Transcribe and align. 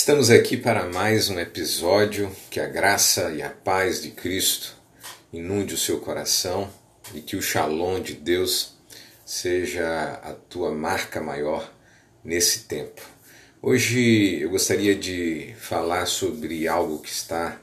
Estamos 0.00 0.30
aqui 0.30 0.56
para 0.56 0.86
mais 0.86 1.28
um 1.28 1.38
episódio. 1.38 2.34
Que 2.48 2.58
a 2.58 2.66
graça 2.66 3.30
e 3.32 3.42
a 3.42 3.50
paz 3.50 4.00
de 4.00 4.10
Cristo 4.10 4.74
inunde 5.30 5.74
o 5.74 5.78
seu 5.78 6.00
coração 6.00 6.70
e 7.14 7.20
que 7.20 7.36
o 7.36 7.42
shalom 7.42 8.00
de 8.00 8.14
Deus 8.14 8.78
seja 9.26 10.18
a 10.24 10.32
tua 10.32 10.70
marca 10.72 11.20
maior 11.20 11.70
nesse 12.24 12.60
tempo. 12.60 13.02
Hoje 13.60 14.40
eu 14.40 14.48
gostaria 14.48 14.94
de 14.94 15.54
falar 15.58 16.06
sobre 16.06 16.66
algo 16.66 17.00
que 17.00 17.10
está 17.10 17.60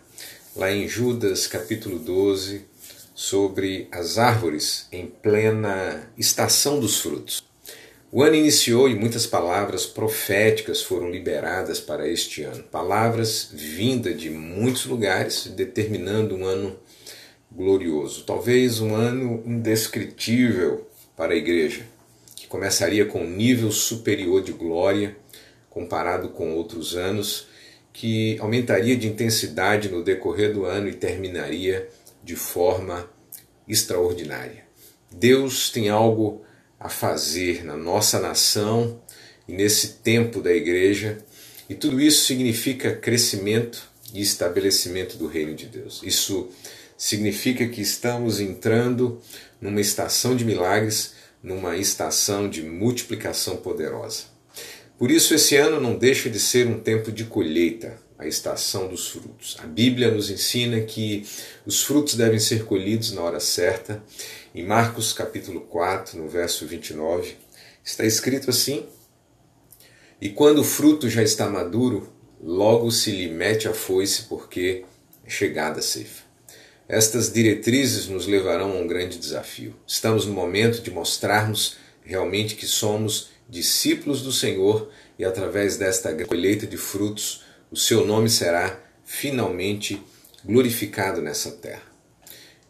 lá 0.55 0.71
em 0.71 0.88
Judas 0.88 1.47
capítulo 1.47 1.97
12, 1.97 2.67
sobre 3.15 3.88
as 3.91 4.19
árvores 4.19 4.88
em 4.91 5.07
plena 5.07 6.07
estação 6.15 6.79
dos 6.79 6.99
frutos. 7.01 7.46
O 8.09 8.23
ano 8.23 8.35
iniciou 8.35 8.87
e 8.87 8.95
muitas 8.95 9.27
palavras 9.27 9.85
proféticas 9.85 10.81
foram 10.81 11.11
liberadas 11.11 11.81
para 11.81 12.07
este 12.07 12.41
ano. 12.41 12.63
Palavras 12.63 13.49
vindas 13.51 14.18
de 14.18 14.29
muitos 14.29 14.86
lugares, 14.86 15.47
determinando 15.47 16.33
um 16.33 16.46
ano 16.46 16.79
glorioso. 17.51 18.23
Talvez 18.23 18.79
um 18.79 18.96
ano 18.96 19.43
indescritível 19.46 20.87
para 21.18 21.33
a 21.33 21.35
igreja, 21.35 21.85
que 22.33 22.47
começaria 22.47 23.05
com 23.05 23.23
um 23.23 23.29
nível 23.29 23.71
superior 23.71 24.41
de 24.41 24.54
glória 24.54 25.18
comparado 25.69 26.29
com 26.29 26.54
outros 26.54 26.96
anos, 26.96 27.49
que 27.91 28.39
aumentaria 28.39 28.96
de 28.96 29.07
intensidade 29.07 29.89
no 29.89 30.01
decorrer 30.01 30.54
do 30.54 30.63
ano 30.63 30.87
e 30.87 30.93
terminaria 30.93 31.89
de 32.23 32.38
forma 32.38 33.09
extraordinária. 33.67 34.63
Deus 35.11 35.69
tem 35.69 35.89
algo 35.89 36.47
a 36.80 36.89
fazer 36.89 37.63
na 37.63 37.75
nossa 37.75 38.19
nação 38.19 39.02
e 39.47 39.53
nesse 39.53 39.99
tempo 40.03 40.41
da 40.41 40.53
igreja, 40.53 41.17
e 41.69 41.75
tudo 41.75 41.99
isso 41.99 42.25
significa 42.25 42.95
crescimento 42.95 43.89
e 44.13 44.21
estabelecimento 44.21 45.17
do 45.17 45.27
reino 45.27 45.53
de 45.53 45.65
Deus. 45.65 46.02
Isso 46.03 46.49
significa 46.97 47.67
que 47.67 47.81
estamos 47.81 48.39
entrando 48.39 49.21
numa 49.61 49.81
estação 49.81 50.35
de 50.35 50.45
milagres, 50.45 51.13
numa 51.43 51.77
estação 51.77 52.49
de 52.49 52.63
multiplicação 52.63 53.57
poderosa. 53.57 54.23
Por 54.97 55.11
isso, 55.11 55.35
esse 55.35 55.55
ano 55.55 55.80
não 55.80 55.95
deixa 55.95 56.30
de 56.30 56.39
ser 56.39 56.67
um 56.67 56.80
tempo 56.80 57.11
de 57.11 57.25
colheita, 57.25 57.99
a 58.17 58.25
estação 58.25 58.87
dos 58.87 59.09
frutos. 59.09 59.55
A 59.59 59.67
Bíblia 59.67 60.09
nos 60.09 60.31
ensina 60.31 60.81
que 60.81 61.23
os 61.65 61.83
frutos 61.83 62.15
devem 62.15 62.39
ser 62.39 62.65
colhidos 62.65 63.11
na 63.11 63.21
hora 63.21 63.39
certa. 63.39 64.03
Em 64.58 64.66
Marcos 64.66 65.13
capítulo 65.13 65.61
4, 65.61 66.17
no 66.17 66.27
verso 66.27 66.66
29, 66.66 67.36
está 67.83 68.03
escrito 68.03 68.50
assim: 68.50 68.88
E 70.19 70.30
quando 70.30 70.61
o 70.61 70.64
fruto 70.64 71.08
já 71.08 71.22
está 71.22 71.47
maduro, 71.47 72.11
logo 72.41 72.89
se 72.89 73.11
lhe 73.11 73.30
mete 73.30 73.67
a 73.67 73.73
foice, 73.75 74.23
porque 74.23 74.83
é 75.23 75.30
chegada 75.30 75.77
a 75.77 75.83
ceifa. 75.83 76.23
Estas 76.89 77.31
diretrizes 77.31 78.08
nos 78.08 78.25
levarão 78.25 78.72
a 78.72 78.80
um 78.80 78.88
grande 78.88 79.19
desafio. 79.19 79.75
Estamos 79.86 80.25
no 80.25 80.33
momento 80.33 80.81
de 80.81 80.89
mostrarmos 80.89 81.77
realmente 82.03 82.55
que 82.55 82.66
somos 82.66 83.30
discípulos 83.47 84.23
do 84.23 84.31
Senhor 84.31 84.89
e 85.19 85.23
através 85.23 85.77
desta 85.77 86.11
colheita 86.25 86.66
de 86.66 86.77
frutos 86.77 87.44
o 87.69 87.77
seu 87.77 88.08
nome 88.08 88.27
será 88.27 88.75
finalmente 89.05 90.02
glorificado 90.44 91.21
nessa 91.21 91.52
terra. 91.52 91.83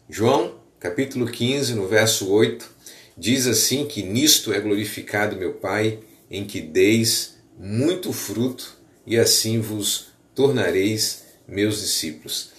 João, 0.06 0.57
capítulo 0.80 1.26
15, 1.26 1.74
no 1.74 1.86
verso 1.88 2.30
8, 2.30 2.68
diz 3.16 3.46
assim 3.46 3.86
que 3.86 4.02
nisto 4.02 4.52
é 4.52 4.60
glorificado 4.60 5.36
meu 5.36 5.54
Pai, 5.54 6.00
em 6.30 6.44
que 6.44 6.60
deis 6.60 7.36
muito 7.58 8.12
fruto 8.12 8.76
e 9.06 9.18
assim 9.18 9.60
vos 9.60 10.08
tornareis 10.34 11.24
meus 11.46 11.80
discípulos. 11.80 12.50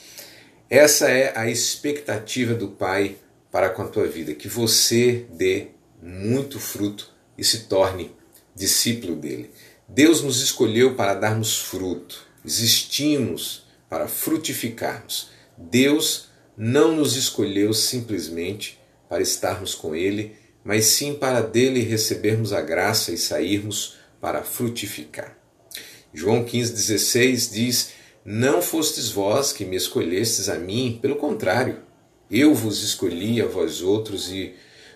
Essa 0.70 1.10
é 1.10 1.38
a 1.38 1.50
expectativa 1.50 2.54
do 2.54 2.70
Pai 2.70 3.16
para 3.52 3.70
com 3.70 3.82
a 3.82 3.88
tua 3.88 4.08
vida, 4.08 4.34
que 4.34 4.48
você 4.48 5.26
dê 5.32 5.68
muito 6.02 6.60
fruto 6.60 7.10
e 7.38 7.44
se 7.44 7.66
torne 7.66 8.12
discípulo 8.56 9.16
dele. 9.16 9.50
Deus 9.88 10.22
nos 10.22 10.42
escolheu 10.42 10.96
para 10.96 11.14
darmos 11.14 11.58
fruto 11.58 12.30
existimos 12.46 13.64
para 13.90 14.08
frutificarmos. 14.08 15.30
Deus 15.58 16.29
não 16.60 16.94
nos 16.94 17.16
escolheu 17.16 17.74
simplesmente 17.74 18.78
para 19.08 19.22
estarmos 19.22 19.74
com 19.74 19.96
Ele, 19.96 20.36
mas 20.62 20.88
sim 20.88 21.14
para 21.14 21.40
dele 21.40 21.80
recebermos 21.80 22.52
a 22.52 22.60
graça 22.60 23.14
e 23.14 23.18
sairmos 23.18 23.96
para 24.20 24.44
frutificar. 24.44 25.38
João 26.14 26.44
15,16 26.44 27.54
diz: 27.54 27.92
Não 28.26 28.62
fostes 28.62 29.10
vós 29.10 29.54
que 29.54 29.64
me 29.64 29.78
escolhestes 29.78 30.50
a 30.50 30.60
mim, 30.60 31.00
pelo 31.02 31.16
contrário, 31.16 31.80
eu 32.30 32.54
vos 32.54 32.84
escolhi 32.84 33.42
a 33.42 33.46
vós 33.46 33.82
outros 33.82 34.30
e 34.30 34.54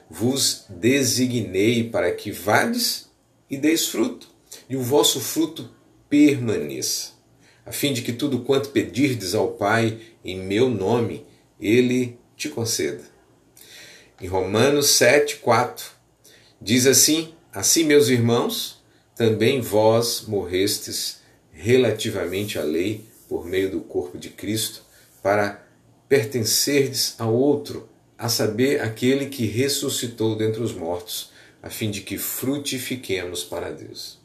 vos 0.09 0.66
designei 0.68 1.90
para 1.90 2.12
que 2.12 2.30
vades 2.30 3.09
e 3.50 3.56
deis 3.56 3.88
fruto, 3.88 4.28
e 4.69 4.75
o 4.75 4.81
vosso 4.81 5.22
fruto 5.22 5.69
permaneça 6.09 7.13
a 7.66 7.72
fim 7.72 7.94
de 7.94 8.01
que 8.01 8.12
tudo 8.12 8.40
quanto 8.40 8.69
pedirdes 8.69 9.34
ao 9.34 9.51
Pai 9.51 9.97
em 10.24 10.38
meu 10.38 10.69
nome, 10.69 11.25
ele 11.66 12.18
te 12.35 12.50
conceda. 12.50 13.01
Em 14.22 14.28
Romanos 14.28 14.90
7, 14.91 15.38
4, 15.38 15.85
diz 16.62 16.85
assim: 16.85 17.34
Assim, 17.51 17.84
meus 17.84 18.09
irmãos, 18.09 18.84
também 19.16 19.62
vós 19.62 20.25
morrestes 20.28 21.22
relativamente 21.51 22.57
à 22.57 22.63
lei 22.63 23.06
por 23.29 23.46
meio 23.46 23.72
do 23.72 23.81
corpo 23.81 24.18
de 24.18 24.29
Cristo, 24.29 24.84
para 25.22 25.66
pertencerdes 26.09 27.16
a 27.18 27.25
outro, 27.25 27.90
a 28.18 28.30
saber, 28.30 28.81
aquele 28.81 29.28
que 29.28 29.45
ressuscitou 29.45 30.35
dentre 30.35 30.62
os 30.62 30.74
mortos, 30.74 31.31
a 31.62 31.69
fim 31.69 31.90
de 31.90 32.01
que 32.01 32.18
frutifiquemos 32.18 33.44
para 33.44 33.72
Deus. 33.72 34.19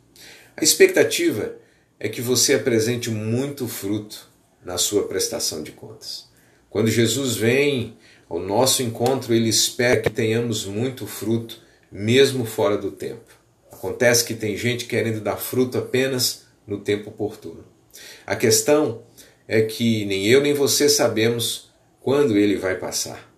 A 0.57 0.63
expectativa 0.63 1.55
é 1.99 2.09
que 2.09 2.21
você 2.21 2.55
apresente 2.55 3.11
muito 3.11 3.67
fruto 3.67 4.29
na 4.65 4.77
sua 4.77 5.07
prestação 5.07 5.63
de 5.63 5.73
contas. 5.73 6.29
Quando 6.71 6.91
Jesus 6.91 7.37
vem 7.37 7.97
ao 8.29 8.39
nosso 8.39 8.83
encontro, 8.83 9.35
ele 9.35 9.49
espera 9.49 10.01
que 10.01 10.11
tenhamos 10.11 10.67
muito 10.67 11.07
fruto, 11.07 11.61
mesmo 11.91 12.45
fora 12.45 12.77
do 12.77 12.91
tempo. 12.91 13.39
Acontece 13.73 14.25
que 14.25 14.35
tem 14.35 14.57
gente 14.57 14.85
querendo 14.85 15.21
dar 15.21 15.37
fruto 15.37 15.79
apenas 15.79 16.47
no 16.67 16.81
tempo 16.81 17.11
oportuno. 17.11 17.65
A 18.27 18.37
questão 18.37 19.03
é 19.47 19.63
que 19.63 20.05
nem 20.05 20.27
eu 20.27 20.43
nem 20.43 20.53
você 20.53 20.89
sabemos 20.89 21.71
quando 22.01 22.37
ele 22.37 22.57
vai 22.57 22.77
passar. 22.77 23.33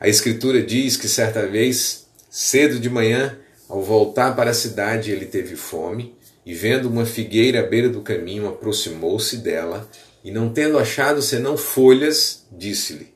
A 0.00 0.08
Escritura 0.08 0.62
diz 0.62 0.96
que 0.96 1.08
certa 1.08 1.46
vez, 1.46 2.06
cedo 2.30 2.80
de 2.80 2.88
manhã, 2.88 3.38
ao 3.68 3.82
voltar 3.82 4.34
para 4.34 4.50
a 4.50 4.54
cidade, 4.54 5.10
ele 5.10 5.26
teve 5.26 5.56
fome 5.56 6.14
e 6.44 6.54
vendo 6.54 6.88
uma 6.88 7.06
figueira 7.06 7.60
à 7.60 7.62
beira 7.62 7.88
do 7.88 8.00
caminho, 8.00 8.48
aproximou-se 8.48 9.36
dela, 9.38 9.88
e 10.24 10.30
não 10.30 10.52
tendo 10.52 10.78
achado 10.78 11.20
senão 11.20 11.56
folhas, 11.56 12.46
disse-lhe: 12.50 13.14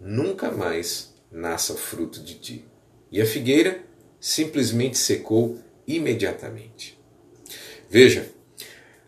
Nunca 0.00 0.50
mais 0.50 1.14
nasça 1.30 1.74
fruto 1.74 2.22
de 2.22 2.34
ti. 2.34 2.64
E 3.10 3.20
a 3.20 3.26
figueira 3.26 3.80
simplesmente 4.20 4.98
secou 4.98 5.58
imediatamente. 5.86 6.98
Veja, 7.88 8.30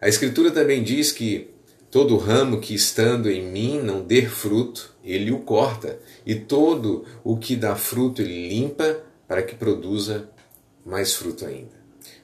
a 0.01 0.09
Escritura 0.09 0.51
também 0.51 0.83
diz 0.83 1.13
que 1.13 1.51
todo 1.91 2.17
ramo 2.17 2.61
que 2.61 2.75
estando 2.75 3.31
em 3.31 3.43
mim 3.43 3.81
não 3.81 4.03
der 4.03 4.31
fruto, 4.31 4.95
ele 5.05 5.33
o 5.33 5.41
corta, 5.41 5.99
e 6.25 6.35
todo 6.35 7.05
o 7.23 7.37
que 7.37 7.57
dá 7.57 7.75
fruto 7.75 8.23
ele 8.23 8.49
limpa 8.49 9.03
para 9.27 9.43
que 9.43 9.55
produza 9.55 10.31
mais 10.85 11.15
fruto 11.15 11.45
ainda. 11.45 11.81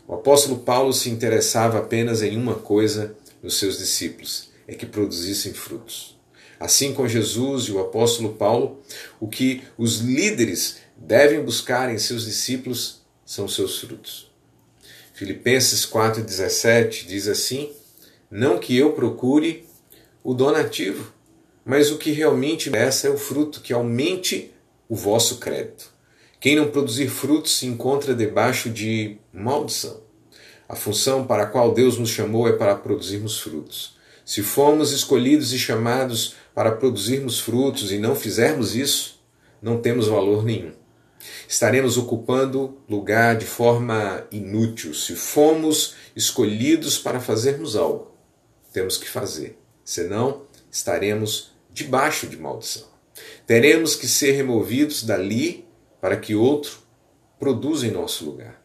O 0.09 0.15
apóstolo 0.15 0.59
Paulo 0.59 0.93
se 0.93 1.11
interessava 1.11 1.79
apenas 1.79 2.23
em 2.23 2.37
uma 2.37 2.55
coisa 2.55 3.17
nos 3.43 3.59
seus 3.59 3.79
discípulos: 3.79 4.51
é 4.66 4.74
que 4.74 4.86
produzissem 4.86 5.53
frutos. 5.53 6.16
Assim 6.59 6.95
com 6.95 7.07
Jesus 7.07 7.65
e 7.65 7.72
o 7.72 7.80
apóstolo 7.80 8.34
Paulo, 8.34 8.83
o 9.21 9.28
que 9.28 9.63
os 9.77 9.98
líderes 9.98 10.78
devem 10.97 11.42
buscar 11.42 11.92
em 11.92 11.98
seus 11.98 12.24
discípulos 12.24 13.03
são 13.24 13.47
seus 13.47 13.78
frutos. 13.78 14.30
Filipenses 15.13 15.84
4,17 15.86 17.07
diz 17.07 17.28
assim: 17.28 17.71
Não 18.30 18.59
que 18.59 18.77
eu 18.77 18.92
procure 18.92 19.66
o 20.24 20.33
donativo, 20.33 21.12
mas 21.65 21.91
o 21.91 21.98
que 21.98 22.10
realmente 22.10 22.69
interessa 22.69 23.09
é 23.09 23.10
o 23.10 23.19
fruto, 23.19 23.60
que 23.60 23.72
aumente 23.72 24.53
o 24.89 24.95
vosso 24.95 25.39
crédito. 25.39 25.92
Quem 26.39 26.54
não 26.54 26.71
produzir 26.71 27.09
frutos 27.09 27.57
se 27.57 27.66
encontra 27.66 28.15
debaixo 28.15 28.71
de 28.71 29.19
maldição. 29.33 30.01
A 30.69 30.77
função 30.77 31.27
para 31.27 31.45
a 31.45 31.47
qual 31.47 31.72
Deus 31.72 31.98
nos 31.98 32.10
chamou 32.10 32.47
é 32.47 32.53
para 32.53 32.74
produzirmos 32.74 33.41
frutos. 33.41 33.96
Se 34.27 34.43
formos 34.43 34.91
escolhidos 34.91 35.53
e 35.53 35.59
chamados 35.59 36.34
para 36.53 36.73
produzirmos 36.73 37.39
frutos 37.39 37.93
e 37.93 37.99
não 37.99 38.17
fizermos 38.17 38.75
isso, 38.75 39.25
não 39.63 39.81
temos 39.81 40.09
valor 40.09 40.45
nenhum. 40.45 40.73
Estaremos 41.49 41.97
ocupando 41.97 42.77
lugar 42.89 43.37
de 43.37 43.47
forma 43.47 44.27
inútil 44.33 44.93
se 44.95 45.15
fomos 45.15 45.95
escolhidos 46.17 46.99
para 46.99 47.21
fazermos 47.21 47.77
algo. 47.77 48.17
temos 48.73 48.99
que 48.99 49.09
fazer, 49.09 49.57
senão 49.84 50.43
estaremos 50.72 51.53
debaixo 51.72 52.27
de 52.27 52.37
maldição. 52.37 52.89
Teremos 53.47 53.95
que 53.95 54.09
ser 54.09 54.33
removidos 54.33 55.05
dali 55.05 55.69
para 56.01 56.17
que 56.17 56.34
outro 56.34 56.81
produza 57.39 57.87
em 57.87 57.93
nosso 57.93 58.25
lugar. 58.25 58.61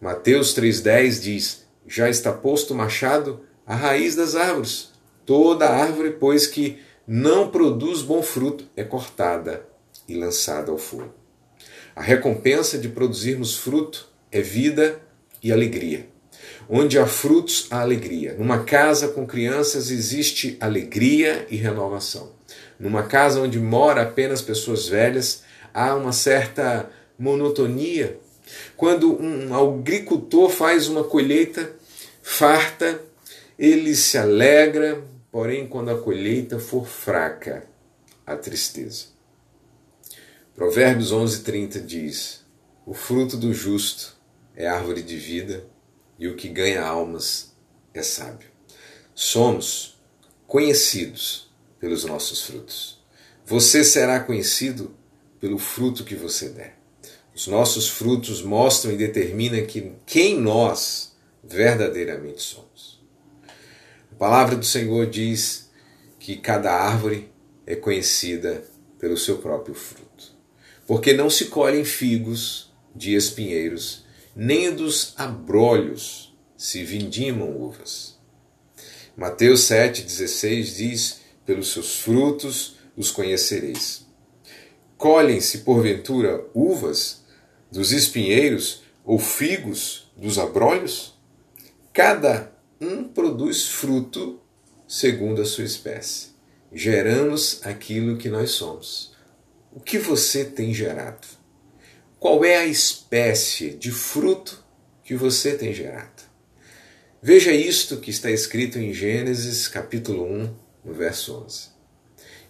Mateus 0.00 0.54
3,10 0.56 1.20
diz: 1.20 1.66
Já 1.86 2.10
está 2.10 2.32
posto 2.32 2.74
o 2.74 2.76
machado 2.76 3.47
à 3.68 3.76
raiz 3.76 4.16
das 4.16 4.34
árvores. 4.34 4.90
Toda 5.26 5.68
árvore, 5.68 6.16
pois 6.18 6.46
que 6.46 6.78
não 7.06 7.50
produz 7.50 8.00
bom 8.00 8.22
fruto, 8.22 8.64
é 8.74 8.82
cortada 8.82 9.62
e 10.08 10.14
lançada 10.14 10.72
ao 10.72 10.78
fogo. 10.78 11.12
A 11.94 12.00
recompensa 12.00 12.78
de 12.78 12.88
produzirmos 12.88 13.54
fruto 13.56 14.08
é 14.32 14.40
vida 14.40 14.98
e 15.42 15.52
alegria. 15.52 16.08
Onde 16.68 16.98
há 16.98 17.06
frutos, 17.06 17.66
há 17.70 17.80
alegria. 17.80 18.34
Numa 18.38 18.64
casa 18.64 19.08
com 19.08 19.26
crianças 19.26 19.90
existe 19.90 20.56
alegria 20.60 21.46
e 21.50 21.56
renovação. 21.56 22.32
Numa 22.80 23.02
casa 23.02 23.40
onde 23.40 23.58
mora 23.58 24.02
apenas 24.02 24.40
pessoas 24.40 24.88
velhas, 24.88 25.42
há 25.74 25.94
uma 25.94 26.12
certa 26.12 26.88
monotonia. 27.18 28.18
Quando 28.76 29.20
um 29.20 29.54
agricultor 29.54 30.48
faz 30.48 30.88
uma 30.88 31.04
colheita 31.04 31.70
farta, 32.22 33.00
ele 33.58 33.96
se 33.96 34.16
alegra, 34.16 35.04
porém, 35.32 35.66
quando 35.66 35.90
a 35.90 35.98
colheita 35.98 36.58
for 36.58 36.86
fraca, 36.86 37.68
a 38.24 38.36
tristeza. 38.36 39.06
Provérbios 40.54 41.12
11:30 41.12 41.80
diz: 41.84 42.44
O 42.86 42.94
fruto 42.94 43.36
do 43.36 43.52
justo 43.52 44.16
é 44.54 44.66
árvore 44.66 45.02
de 45.02 45.16
vida, 45.16 45.66
e 46.18 46.28
o 46.28 46.36
que 46.36 46.48
ganha 46.48 46.84
almas 46.84 47.52
é 47.92 48.02
sábio. 48.02 48.48
Somos 49.14 50.00
conhecidos 50.46 51.50
pelos 51.78 52.04
nossos 52.04 52.42
frutos. 52.42 52.98
Você 53.44 53.82
será 53.82 54.20
conhecido 54.20 54.94
pelo 55.40 55.58
fruto 55.58 56.04
que 56.04 56.14
você 56.14 56.48
der. 56.48 56.78
Os 57.34 57.46
nossos 57.46 57.88
frutos 57.88 58.42
mostram 58.42 58.92
e 58.92 58.96
determinam 58.96 59.64
que, 59.64 59.92
quem 60.04 60.40
nós 60.40 61.16
verdadeiramente 61.42 62.42
somos. 62.42 62.87
A 64.18 64.26
palavra 64.26 64.56
do 64.56 64.66
Senhor 64.66 65.06
diz 65.06 65.70
que 66.18 66.34
cada 66.34 66.72
árvore 66.72 67.30
é 67.64 67.76
conhecida 67.76 68.64
pelo 68.98 69.16
seu 69.16 69.38
próprio 69.38 69.76
fruto. 69.76 70.32
Porque 70.88 71.12
não 71.12 71.30
se 71.30 71.44
colhem 71.44 71.84
figos 71.84 72.74
de 72.92 73.14
espinheiros, 73.14 74.04
nem 74.34 74.74
dos 74.74 75.14
abrolhos 75.16 76.36
se 76.56 76.82
vindimam 76.82 77.48
uvas. 77.48 78.18
Mateus 79.16 79.60
7,16 79.68 80.76
diz: 80.76 81.20
Pelos 81.46 81.72
seus 81.72 82.00
frutos 82.00 82.74
os 82.96 83.12
conhecereis. 83.12 84.04
Colhem-se, 84.96 85.58
porventura, 85.58 86.44
uvas 86.52 87.22
dos 87.70 87.92
espinheiros 87.92 88.82
ou 89.04 89.16
figos 89.16 90.10
dos 90.16 90.40
abrolhos? 90.40 91.16
Cada 91.92 92.57
um 92.80 93.04
produz 93.04 93.66
fruto 93.66 94.40
segundo 94.86 95.42
a 95.42 95.44
sua 95.44 95.64
espécie. 95.64 96.28
Geramos 96.72 97.60
aquilo 97.64 98.16
que 98.16 98.28
nós 98.28 98.50
somos. 98.50 99.12
O 99.72 99.80
que 99.80 99.98
você 99.98 100.44
tem 100.44 100.72
gerado? 100.72 101.26
Qual 102.20 102.44
é 102.44 102.56
a 102.56 102.66
espécie 102.66 103.70
de 103.70 103.90
fruto 103.90 104.64
que 105.02 105.14
você 105.14 105.56
tem 105.56 105.72
gerado? 105.72 106.22
Veja 107.20 107.52
isto 107.52 107.96
que 107.96 108.10
está 108.10 108.30
escrito 108.30 108.78
em 108.78 108.92
Gênesis 108.92 109.66
capítulo 109.66 110.24
1, 110.24 110.54
no 110.84 110.94
verso 110.94 111.34
11. 111.44 111.68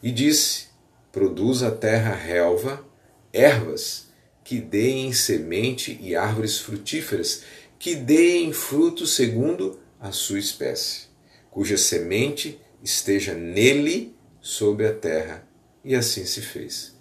E 0.03 0.11
disse: 0.11 0.67
Produz 1.11 1.63
a 1.63 1.71
terra 1.71 2.15
relva, 2.15 2.87
ervas 3.33 4.09
que 4.45 4.61
deem 4.61 5.13
semente 5.13 5.99
e 6.03 6.15
árvores 6.17 6.59
frutíferas, 6.59 7.43
que 7.79 7.95
deem 7.95 8.53
fruto 8.53 9.07
segundo 9.07 9.79
a 10.01 10.13
sua 10.13 10.39
espécie, 10.39 11.09
cuja 11.51 11.77
semente 11.77 12.61
esteja 12.83 13.35
nele 13.35 14.17
sobre 14.41 14.87
a 14.87 14.93
terra. 14.93 15.47
E 15.85 15.95
assim 15.95 16.25
se 16.25 16.41
fez. 16.41 16.95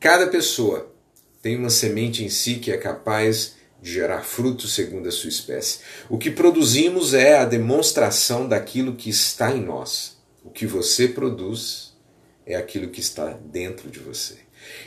Cada 0.00 0.28
pessoa 0.28 0.94
tem 1.42 1.56
uma 1.56 1.70
semente 1.70 2.24
em 2.24 2.28
si 2.28 2.56
que 2.56 2.70
é 2.70 2.76
capaz 2.76 3.56
de 3.80 3.92
gerar 3.92 4.22
fruto 4.22 4.66
segundo 4.66 5.08
a 5.08 5.12
sua 5.12 5.28
espécie. 5.28 5.80
O 6.08 6.18
que 6.18 6.30
produzimos 6.30 7.14
é 7.14 7.38
a 7.38 7.44
demonstração 7.44 8.48
daquilo 8.48 8.96
que 8.96 9.10
está 9.10 9.54
em 9.54 9.62
nós. 9.62 10.18
O 10.44 10.50
que 10.50 10.66
você 10.66 11.08
produz 11.08 11.96
é 12.46 12.56
aquilo 12.56 12.88
que 12.88 13.00
está 13.00 13.32
dentro 13.32 13.90
de 13.90 13.98
você. 13.98 14.36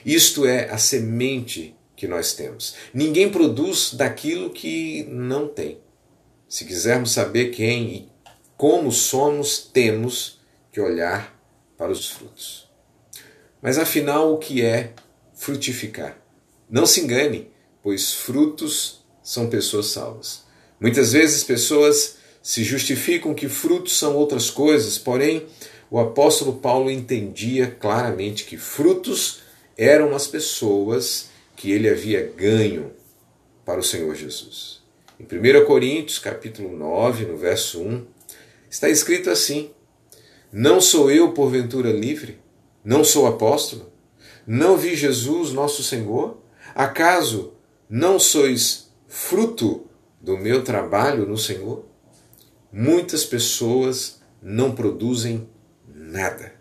Isto 0.06 0.46
é 0.46 0.70
a 0.70 0.78
semente 0.78 1.76
que 1.96 2.08
nós 2.08 2.34
temos. 2.34 2.76
Ninguém 2.94 3.30
produz 3.30 3.94
daquilo 3.94 4.50
que 4.50 5.04
não 5.10 5.48
tem. 5.48 5.80
Se 6.52 6.66
quisermos 6.66 7.12
saber 7.12 7.52
quem 7.52 7.94
e 7.94 8.10
como 8.58 8.92
somos, 8.92 9.58
temos 9.58 10.42
que 10.70 10.82
olhar 10.82 11.34
para 11.78 11.90
os 11.94 12.10
frutos. 12.10 12.70
Mas 13.62 13.78
afinal, 13.78 14.34
o 14.34 14.38
que 14.38 14.62
é 14.62 14.92
frutificar? 15.34 16.18
Não 16.70 16.86
se 16.86 17.00
engane, 17.00 17.50
pois 17.82 18.12
frutos 18.12 19.02
são 19.24 19.50
pessoas 19.50 19.86
salvas. 19.86 20.44
Muitas 20.78 21.14
vezes 21.14 21.42
pessoas 21.42 22.18
se 22.44 22.66
justificam 22.66 23.34
que 23.34 23.48
frutos 23.48 23.98
são 23.98 24.18
outras 24.18 24.50
coisas, 24.50 24.98
porém 24.98 25.48
o 25.90 26.02
apóstolo 26.02 26.58
Paulo 26.58 26.92
entendia 26.92 27.72
claramente 27.72 28.44
que 28.44 28.58
frutos 28.58 29.40
eram 29.78 30.14
as 30.14 30.28
pessoas 30.28 31.30
que 31.56 31.72
ele 31.72 31.88
havia 31.88 32.30
ganho 32.36 32.92
para 33.64 33.80
o 33.80 33.84
Senhor 33.84 34.14
Jesus. 34.16 34.81
Em 35.22 35.62
1 35.62 35.66
Coríntios, 35.66 36.18
capítulo 36.18 36.76
9, 36.76 37.26
no 37.26 37.38
verso 37.38 37.80
1, 37.80 38.08
está 38.68 38.90
escrito 38.90 39.30
assim: 39.30 39.70
Não 40.52 40.82
sou 40.82 41.12
eu 41.12 41.32
porventura 41.32 41.92
livre? 41.92 42.40
Não 42.84 43.04
sou 43.04 43.28
apóstolo? 43.28 43.94
Não 44.48 44.76
vi 44.76 44.96
Jesus, 44.96 45.52
nosso 45.52 45.84
Senhor? 45.84 46.42
Acaso 46.74 47.54
não 47.88 48.18
sois 48.18 48.92
fruto 49.08 49.86
do 50.20 50.40
meu 50.40 50.64
trabalho 50.64 51.28
no 51.28 51.38
Senhor? 51.38 51.86
Muitas 52.74 53.24
pessoas 53.24 54.22
não 54.42 54.74
produzem 54.74 55.48
nada. 55.88 56.56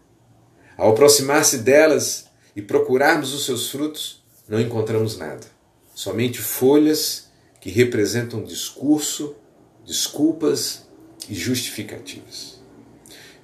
Ao 0.77 0.91
aproximar-se 0.91 1.59
delas 1.59 2.27
e 2.55 2.61
procurarmos 2.61 3.33
os 3.33 3.47
seus 3.47 3.71
frutos, 3.71 4.23
não 4.47 4.61
encontramos 4.61 5.17
nada. 5.17 5.47
Somente 5.95 6.43
folhas 6.43 7.30
que 7.61 7.71
representam 7.71 8.43
discurso, 8.43 9.37
desculpas 9.85 10.89
e 11.29 11.35
justificativas. 11.35 12.61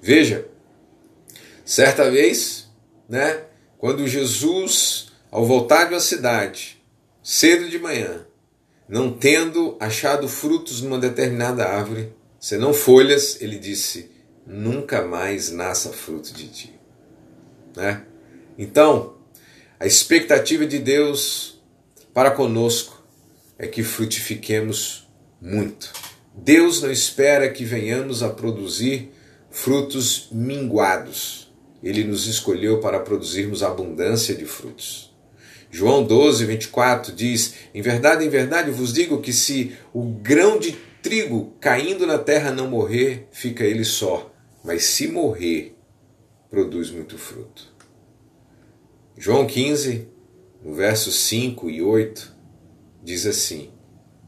Veja, 0.01 0.47
certa 1.63 2.09
vez, 2.09 2.67
né, 3.07 3.43
quando 3.77 4.07
Jesus, 4.07 5.11
ao 5.29 5.45
voltar 5.45 5.85
de 5.85 5.93
uma 5.93 5.99
cidade, 5.99 6.81
cedo 7.21 7.69
de 7.69 7.77
manhã, 7.77 8.25
não 8.89 9.11
tendo 9.11 9.77
achado 9.79 10.27
frutos 10.27 10.81
numa 10.81 10.97
determinada 10.97 11.65
árvore, 11.65 12.13
senão 12.39 12.73
folhas, 12.73 13.39
ele 13.41 13.59
disse: 13.59 14.09
nunca 14.45 15.05
mais 15.05 15.51
nasça 15.51 15.91
fruto 15.91 16.33
de 16.33 16.47
ti. 16.47 16.79
Né? 17.75 18.03
Então, 18.57 19.17
a 19.79 19.85
expectativa 19.85 20.65
de 20.65 20.79
Deus 20.79 21.61
para 22.13 22.31
conosco 22.31 22.96
é 23.57 23.67
que 23.67 23.83
frutifiquemos 23.83 25.07
muito. 25.41 25.91
Deus 26.35 26.81
não 26.81 26.91
espera 26.91 27.49
que 27.49 27.65
venhamos 27.65 28.21
a 28.21 28.29
produzir 28.29 29.11
frutos 29.49 30.29
minguados. 30.31 31.51
Ele 31.81 32.03
nos 32.03 32.27
escolheu 32.27 32.79
para 32.79 32.99
produzirmos 32.99 33.63
abundância 33.63 34.35
de 34.35 34.45
frutos. 34.45 35.15
João 35.69 36.03
12, 36.03 36.45
24 36.45 37.13
diz: 37.13 37.55
Em 37.73 37.81
verdade, 37.81 38.23
em 38.23 38.29
verdade 38.29 38.71
vos 38.71 38.93
digo 38.93 39.21
que 39.21 39.33
se 39.33 39.75
o 39.93 40.03
grão 40.03 40.59
de 40.59 40.73
trigo 41.01 41.55
caindo 41.59 42.05
na 42.05 42.17
terra 42.17 42.51
não 42.51 42.69
morrer, 42.69 43.27
fica 43.31 43.63
ele 43.63 43.83
só, 43.83 44.31
mas 44.63 44.83
se 44.83 45.07
morrer, 45.07 45.75
produz 46.49 46.89
muito 46.89 47.17
fruto. 47.17 47.73
João 49.17 49.45
15, 49.45 50.07
no 50.63 50.73
versos 50.73 51.15
5 51.21 51.69
e 51.69 51.81
8, 51.81 52.36
diz 53.07 53.25
assim: 53.25 53.69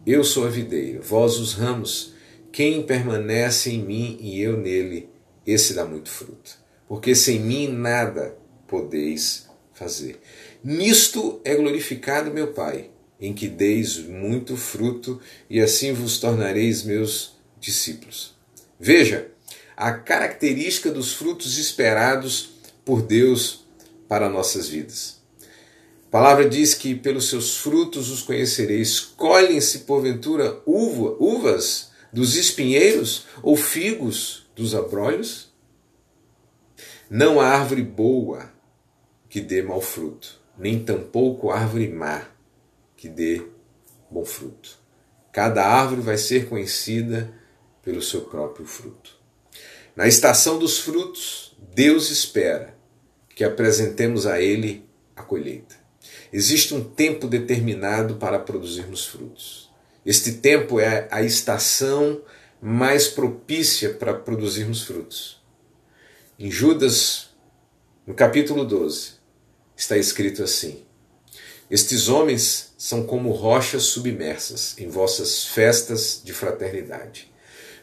Eu 0.06 0.24
sou 0.24 0.48
a 0.48 0.50
videira, 0.50 1.02
vós 1.02 1.38
os 1.38 1.54
ramos, 1.54 2.14
quem 2.50 2.82
permanece 2.82 3.72
em 3.72 3.84
mim 3.84 4.18
e 4.22 4.42
eu 4.42 4.56
nele, 4.56 5.10
esse 5.46 5.74
dá 5.74 5.84
muito 5.84 6.10
fruto. 6.10 6.58
Porque 6.88 7.14
sem 7.14 7.42
mim 7.42 7.68
nada 7.68 8.38
podeis 8.68 9.50
fazer. 9.74 10.22
Nisto 10.64 11.42
é 11.44 11.56
glorificado 11.56 12.34
meu 12.34 12.54
Pai, 12.54 12.90
em 13.20 13.34
que 13.34 13.50
deis 13.50 13.98
muito 13.98 14.56
fruto 14.56 15.20
e 15.50 15.60
assim 15.60 15.92
vos 15.92 16.18
tornareis 16.18 16.82
meus 16.84 17.38
discípulos. 17.60 18.34
Veja, 18.80 19.30
a 19.76 19.92
característica 19.92 20.90
dos 20.90 21.14
frutos 21.14 21.58
esperados 21.58 22.52
por 22.86 23.02
Deus 23.02 23.66
para 24.08 24.30
nossas 24.30 24.70
vidas. 24.70 25.19
A 26.10 26.12
palavra 26.12 26.50
diz 26.50 26.74
que 26.74 26.96
pelos 26.96 27.30
seus 27.30 27.58
frutos 27.58 28.10
os 28.10 28.24
conhecereis. 28.24 29.00
Colhem-se, 29.00 29.82
porventura, 29.82 30.60
uva, 30.66 31.16
uvas 31.20 31.92
dos 32.12 32.36
espinheiros 32.36 33.28
ou 33.44 33.56
figos 33.56 34.50
dos 34.56 34.74
abrolhos? 34.74 35.54
Não 37.08 37.40
há 37.40 37.50
árvore 37.50 37.84
boa 37.84 38.52
que 39.30 39.40
dê 39.40 39.62
mau 39.62 39.80
fruto, 39.80 40.42
nem 40.58 40.84
tampouco 40.84 41.52
árvore 41.52 41.88
má 41.88 42.28
que 42.98 43.08
dê 43.08 43.44
bom 44.10 44.26
fruto. 44.26 44.80
Cada 45.32 45.64
árvore 45.64 46.02
vai 46.02 46.18
ser 46.18 46.50
conhecida 46.50 47.32
pelo 47.84 48.02
seu 48.02 48.22
próprio 48.22 48.66
fruto. 48.66 49.16
Na 49.96 50.08
estação 50.08 50.58
dos 50.58 50.80
frutos, 50.80 51.56
Deus 51.76 52.10
espera 52.10 52.76
que 53.36 53.44
apresentemos 53.44 54.26
a 54.26 54.42
Ele 54.42 54.90
a 55.16 55.22
colheita. 55.22 55.79
Existe 56.32 56.76
um 56.76 56.84
tempo 56.84 57.28
determinado 57.28 58.16
para 58.16 58.38
produzirmos 58.38 59.06
frutos. 59.06 59.70
Este 60.06 60.34
tempo 60.34 60.80
é 60.80 61.08
a 61.10 61.24
estação 61.24 62.22
mais 62.62 63.08
propícia 63.08 63.94
para 63.94 64.14
produzirmos 64.14 64.84
frutos. 64.84 65.42
Em 66.38 66.52
Judas, 66.52 67.30
no 68.06 68.14
capítulo 68.14 68.64
12, 68.64 69.14
está 69.76 69.98
escrito 69.98 70.44
assim: 70.44 70.84
Estes 71.70 72.08
homens 72.08 72.74
são 72.78 73.06
como 73.06 73.32
rochas 73.32 73.84
submersas 73.84 74.76
em 74.78 74.88
vossas 74.88 75.46
festas 75.46 76.22
de 76.24 76.32
fraternidade, 76.32 77.32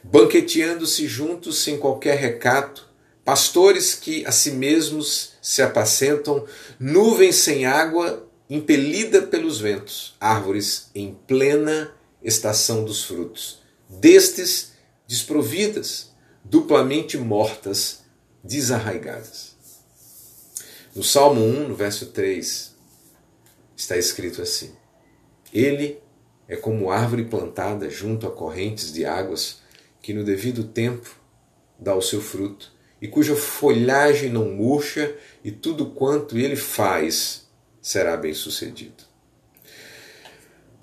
banqueteando-se 0.05 1.07
juntos 1.09 1.63
sem 1.63 1.79
qualquer 1.79 2.17
recato, 2.17 2.89
pastores 3.25 3.95
que 3.95 4.25
a 4.25 4.31
si 4.31 4.53
mesmos 4.53 5.33
se 5.43 5.63
apacentam, 5.63 6.47
nuvens 6.79 7.37
sem 7.37 7.67
água 7.67 8.26
impelida 8.49 9.23
pelos 9.23 9.61
ventos, 9.61 10.17
árvores 10.21 10.91
em 10.95 11.15
plena 11.27 11.93
estação 12.23 12.85
dos 12.85 13.05
frutos, 13.05 13.61
destes 13.89 14.73
desprovidas, 15.07 16.13
duplamente 16.45 17.17
mortas, 17.19 18.05
desarraigadas. 18.43 19.57
No 20.95 21.03
Salmo 21.03 21.43
1, 21.43 21.69
no 21.69 21.75
verso 21.75 22.07
3, 22.07 22.75
está 23.77 23.97
escrito 23.97 24.41
assim: 24.41 24.75
Ele 25.53 25.99
é 26.49 26.57
como 26.57 26.91
árvore 26.91 27.25
plantada 27.25 27.91
junto 27.91 28.27
a 28.27 28.31
correntes 28.31 28.93
de 28.93 29.05
águas, 29.05 29.61
que 30.01 30.15
no 30.15 30.25
devido 30.25 30.65
tempo 30.65 31.17
dá 31.79 31.95
o 31.95 32.03
seu 32.03 32.21
fruto, 32.21 32.73
e 33.03 33.09
cuja 33.09 33.37
folhagem 33.37 34.31
não 34.31 34.51
murcha, 34.51 35.15
e 35.45 35.51
tudo 35.51 35.91
quanto 35.91 36.39
ele 36.39 36.57
faz 36.57 37.46
será 37.87 38.17
bem 38.17 38.35
sucedido. 38.35 39.05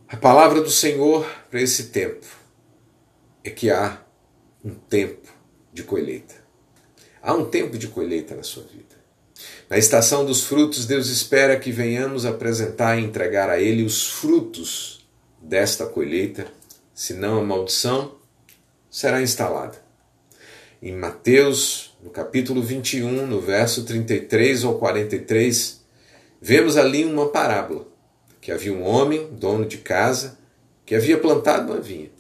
A 0.08 0.16
palavra 0.16 0.62
do 0.62 0.72
Senhor 0.72 1.30
para 1.52 1.62
esse 1.62 1.88
tempo 1.88 2.26
é 3.44 3.50
que 3.50 3.70
há 3.70 4.02
um 4.64 4.74
tempo 4.74 5.28
de 5.74 5.84
colheita. 5.84 6.34
Há 7.22 7.34
um 7.34 7.44
tempo 7.44 7.78
de 7.78 7.90
colheita 7.90 8.34
na 8.36 8.44
sua 8.44 8.64
vida. 8.64 8.96
Na 9.70 9.78
estação 9.78 10.26
dos 10.26 10.46
frutos, 10.46 10.86
Deus 10.86 11.10
espera 11.10 11.60
que 11.60 11.74
venhamos 11.74 12.26
apresentar 12.26 12.98
e 12.98 13.04
entregar 13.04 13.50
a 13.50 13.60
Ele 13.60 13.84
os 13.84 14.10
frutos 14.10 15.06
desta 15.42 15.86
colheita, 15.86 16.48
senão 16.94 17.38
a 17.38 17.44
maldição 17.44 18.16
será 18.90 19.22
instalada. 19.22 19.84
Em 20.82 20.96
Mateus, 20.96 21.98
no 22.02 22.10
capítulo 22.10 22.64
21, 22.64 23.28
no 23.28 23.42
verso 23.42 23.84
33 23.84 24.64
ao 24.64 24.80
43, 24.80 25.83
vemos 26.44 26.78
ali 26.78 27.06
uma 27.06 27.30
parábola, 27.30 27.88
que 28.40 28.52
havia 28.52 28.74
um 28.74 28.84
homem, 28.84 29.30
dono 29.32 29.66
de 29.66 29.78
casa, 29.78 30.38
que 30.86 30.94
havia 30.94 31.18
plantado 31.18 31.72
uma 31.72 31.82
vinha. 31.82 32.12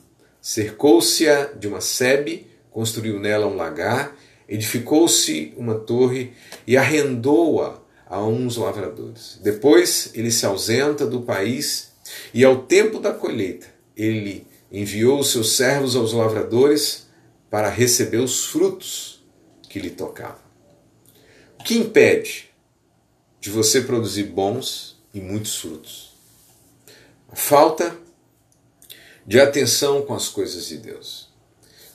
Cercou-se-a 0.42 1.52
de 1.54 1.68
uma 1.68 1.82
sebe, 1.82 2.48
construiu 2.72 3.20
nela 3.20 3.46
um 3.46 3.56
lagar 3.56 4.16
edificou-se 4.48 5.54
uma 5.58 5.76
torre 5.76 6.34
e 6.68 6.78
arrendou-a 6.78 7.82
a 8.06 8.24
uns 8.24 8.58
lavradores. 8.58 9.40
Depois 9.42 10.12
ele 10.14 10.32
se 10.32 10.46
ausenta 10.46 11.06
do 11.06 11.22
país 11.22 11.94
e, 12.34 12.44
ao 12.44 12.64
tempo 12.64 13.00
da 13.00 13.12
colheita, 13.12 13.68
ele 13.96 14.46
enviou 14.72 15.20
os 15.20 15.32
seus 15.32 15.56
servos 15.56 15.96
aos 15.96 16.14
lavradores 16.14 17.08
para 17.50 17.70
receber 17.70 18.18
os 18.18 18.46
frutos 18.46 19.24
que 19.70 19.80
lhe 19.80 19.90
tocavam. 19.90 20.44
O 21.60 21.64
que 21.64 21.78
impede 21.78 22.53
de 23.44 23.50
você 23.50 23.82
produzir 23.82 24.24
bons 24.24 24.96
e 25.14 25.20
muitos 25.20 25.58
frutos? 25.58 26.14
A 27.30 27.36
falta 27.36 27.94
de 29.28 29.38
atenção 29.38 30.02
com 30.04 30.14
as 30.14 30.30
coisas 30.30 30.66
de 30.68 30.78
Deus. 30.78 31.28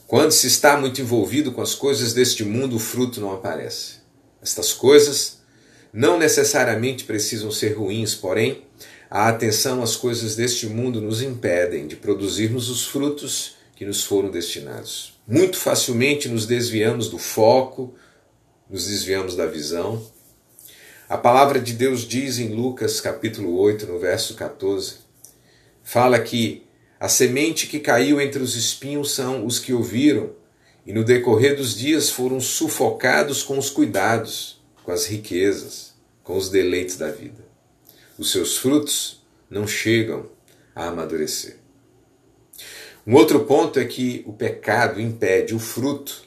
Quando 0.05 0.31
se 0.31 0.45
está 0.45 0.77
muito 0.77 1.01
envolvido 1.01 1.51
com 1.51 1.59
as 1.59 1.73
coisas 1.73 2.13
deste 2.13 2.45
mundo, 2.45 2.75
o 2.75 2.79
fruto 2.79 3.19
não 3.19 3.33
aparece. 3.33 3.95
Estas 4.39 4.73
coisas 4.73 5.39
não 5.91 6.19
necessariamente 6.19 7.05
precisam 7.05 7.51
ser 7.51 7.73
ruins, 7.73 8.13
porém, 8.13 8.63
a 9.09 9.27
atenção 9.27 9.81
às 9.81 9.95
coisas 9.95 10.35
deste 10.35 10.67
mundo 10.67 11.01
nos 11.01 11.19
impedem 11.19 11.87
de 11.87 11.95
produzirmos 11.95 12.69
os 12.69 12.85
frutos 12.85 13.55
que 13.75 13.85
nos 13.85 14.03
foram 14.03 14.29
destinados. 14.29 15.19
Muito 15.27 15.57
facilmente 15.57 16.29
nos 16.29 16.45
desviamos 16.45 17.09
do 17.09 17.17
foco, 17.17 17.95
nos 18.69 18.85
desviamos 18.85 19.35
da 19.35 19.47
visão. 19.47 19.99
A 21.09 21.17
palavra 21.17 21.59
de 21.59 21.73
Deus 21.73 22.01
diz 22.01 22.37
em 22.37 22.49
Lucas 22.49 23.01
capítulo 23.01 23.57
8, 23.57 23.87
no 23.87 23.97
verso 23.97 24.35
14, 24.35 24.97
fala 25.81 26.19
que 26.19 26.67
a 26.99 27.09
semente 27.09 27.65
que 27.65 27.79
caiu 27.79 28.21
entre 28.21 28.43
os 28.43 28.55
espinhos 28.55 29.09
são 29.15 29.43
os 29.43 29.57
que 29.57 29.73
ouviram, 29.73 30.35
e 30.85 30.93
no 30.93 31.03
decorrer 31.03 31.57
dos 31.57 31.75
dias 31.75 32.11
foram 32.11 32.39
sufocados 32.39 33.41
com 33.41 33.57
os 33.57 33.71
cuidados, 33.71 34.61
com 34.83 34.91
as 34.91 35.07
riquezas, 35.07 35.95
com 36.23 36.37
os 36.37 36.47
deleites 36.47 36.95
da 36.95 37.09
vida. 37.09 37.43
Os 38.15 38.31
seus 38.31 38.59
frutos 38.59 39.25
não 39.49 39.65
chegam 39.65 40.29
a 40.75 40.89
amadurecer. 40.89 41.57
Um 43.07 43.15
outro 43.15 43.45
ponto 43.45 43.79
é 43.79 43.85
que 43.85 44.23
o 44.27 44.33
pecado 44.33 45.01
impede 45.01 45.55
o 45.55 45.59
fruto, 45.59 46.21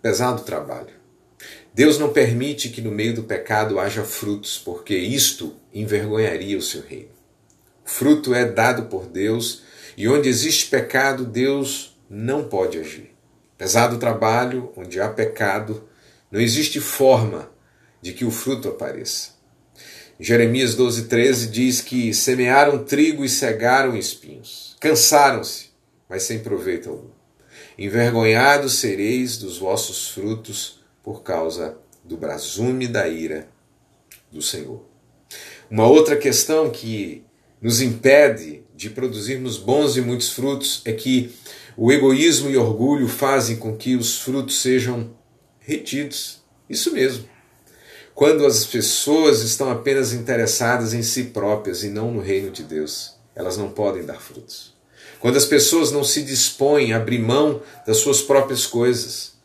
apesar 0.00 0.32
do 0.32 0.42
trabalho. 0.42 0.95
Deus 1.76 1.98
não 1.98 2.10
permite 2.10 2.70
que 2.70 2.80
no 2.80 2.90
meio 2.90 3.12
do 3.12 3.24
pecado 3.24 3.78
haja 3.78 4.02
frutos, 4.02 4.56
porque 4.56 4.96
isto 4.96 5.54
envergonharia 5.74 6.56
o 6.56 6.62
seu 6.62 6.80
reino. 6.80 7.10
O 7.84 7.90
fruto 7.90 8.32
é 8.32 8.46
dado 8.46 8.84
por 8.84 9.04
Deus 9.04 9.62
e 9.94 10.08
onde 10.08 10.26
existe 10.26 10.70
pecado, 10.70 11.26
Deus 11.26 11.94
não 12.08 12.44
pode 12.44 12.78
agir. 12.78 13.14
Apesar 13.56 13.88
do 13.88 13.98
trabalho, 13.98 14.72
onde 14.74 14.98
há 14.98 15.10
pecado, 15.10 15.86
não 16.30 16.40
existe 16.40 16.80
forma 16.80 17.50
de 18.00 18.14
que 18.14 18.24
o 18.24 18.30
fruto 18.30 18.70
apareça. 18.70 19.32
Jeremias 20.18 20.74
12,13 20.74 21.50
diz 21.50 21.82
que 21.82 22.14
semearam 22.14 22.84
trigo 22.84 23.22
e 23.22 23.28
cegaram 23.28 23.94
espinhos. 23.94 24.74
Cansaram-se, 24.80 25.72
mas 26.08 26.22
sem 26.22 26.38
proveito 26.38 26.88
algum. 26.88 27.10
Envergonhados 27.78 28.76
sereis 28.76 29.36
dos 29.36 29.58
vossos 29.58 30.08
frutos 30.08 30.85
por 31.06 31.22
causa 31.22 31.78
do 32.02 32.16
brasume 32.16 32.88
da 32.88 33.06
ira 33.06 33.48
do 34.28 34.42
Senhor. 34.42 34.82
Uma 35.70 35.86
outra 35.86 36.16
questão 36.16 36.68
que 36.68 37.22
nos 37.62 37.80
impede 37.80 38.64
de 38.74 38.90
produzirmos 38.90 39.56
bons 39.56 39.96
e 39.96 40.00
muitos 40.00 40.30
frutos 40.30 40.82
é 40.84 40.92
que 40.92 41.32
o 41.76 41.92
egoísmo 41.92 42.50
e 42.50 42.56
orgulho 42.56 43.06
fazem 43.06 43.56
com 43.56 43.76
que 43.76 43.94
os 43.94 44.18
frutos 44.18 44.60
sejam 44.60 45.14
retidos. 45.60 46.42
Isso 46.68 46.92
mesmo. 46.92 47.28
Quando 48.12 48.44
as 48.44 48.66
pessoas 48.66 49.42
estão 49.42 49.70
apenas 49.70 50.12
interessadas 50.12 50.92
em 50.92 51.04
si 51.04 51.24
próprias 51.24 51.84
e 51.84 51.88
não 51.88 52.10
no 52.10 52.20
reino 52.20 52.50
de 52.50 52.64
Deus, 52.64 53.14
elas 53.32 53.56
não 53.56 53.70
podem 53.70 54.04
dar 54.04 54.20
frutos. 54.20 54.74
Quando 55.20 55.36
as 55.36 55.44
pessoas 55.44 55.92
não 55.92 56.02
se 56.02 56.24
dispõem 56.24 56.92
a 56.92 56.96
abrir 56.96 57.20
mão 57.20 57.62
das 57.86 57.98
suas 57.98 58.20
próprias 58.20 58.66
coisas, 58.66 59.35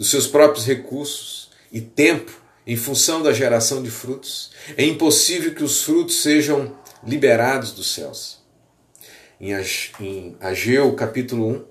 dos 0.00 0.08
seus 0.08 0.26
próprios 0.26 0.64
recursos 0.64 1.50
e 1.70 1.78
tempo 1.78 2.32
em 2.66 2.74
função 2.74 3.22
da 3.22 3.34
geração 3.34 3.82
de 3.82 3.90
frutos, 3.90 4.50
é 4.74 4.82
impossível 4.82 5.54
que 5.54 5.62
os 5.62 5.82
frutos 5.82 6.22
sejam 6.22 6.74
liberados 7.04 7.72
dos 7.72 7.92
céus 7.92 8.40
em 9.38 10.36
Ageu 10.40 10.94
capítulo 10.94 11.48
1, 11.48 11.64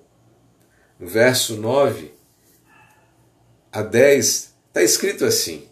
no 1.00 1.08
verso 1.08 1.56
9 1.56 2.14
a 3.72 3.82
10, 3.82 4.54
está 4.68 4.84
escrito 4.84 5.26
assim: 5.26 5.68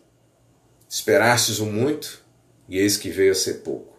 Esperastes 0.90 1.60
o 1.60 1.66
muito, 1.68 2.24
e 2.68 2.80
eis 2.80 2.98
que 2.98 3.12
veio 3.12 3.34
a 3.34 3.36
ser 3.36 3.62
pouco. 3.62 3.96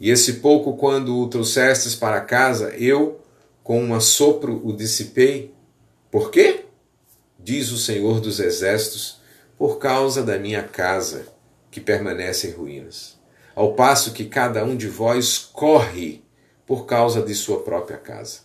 E 0.00 0.10
esse 0.10 0.34
pouco, 0.34 0.76
quando 0.76 1.16
o 1.16 1.28
trouxestes 1.28 1.94
para 1.94 2.20
casa, 2.20 2.70
eu, 2.70 3.20
com 3.62 3.80
um 3.80 3.94
assopro, 3.94 4.60
o 4.66 4.72
dissipei. 4.72 5.54
Por 6.10 6.32
quê? 6.32 6.63
Diz 7.44 7.70
o 7.70 7.76
Senhor 7.76 8.20
dos 8.20 8.40
Exércitos, 8.40 9.20
por 9.58 9.78
causa 9.78 10.22
da 10.22 10.38
minha 10.38 10.62
casa, 10.62 11.26
que 11.70 11.78
permanece 11.78 12.48
em 12.48 12.52
ruínas. 12.52 13.20
Ao 13.54 13.74
passo 13.74 14.12
que 14.12 14.24
cada 14.24 14.64
um 14.64 14.74
de 14.74 14.88
vós 14.88 15.38
corre 15.38 16.24
por 16.66 16.86
causa 16.86 17.20
de 17.20 17.34
sua 17.34 17.62
própria 17.62 17.98
casa. 17.98 18.40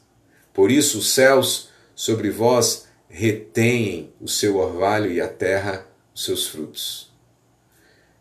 Por 0.54 0.70
isso 0.70 1.00
os 1.00 1.14
céus 1.14 1.70
sobre 1.96 2.30
vós 2.30 2.88
retêm 3.08 4.14
o 4.20 4.28
seu 4.28 4.58
orvalho 4.58 5.10
e 5.10 5.22
a 5.22 5.28
terra 5.30 5.88
os 6.14 6.26
seus 6.26 6.48
frutos. 6.48 7.12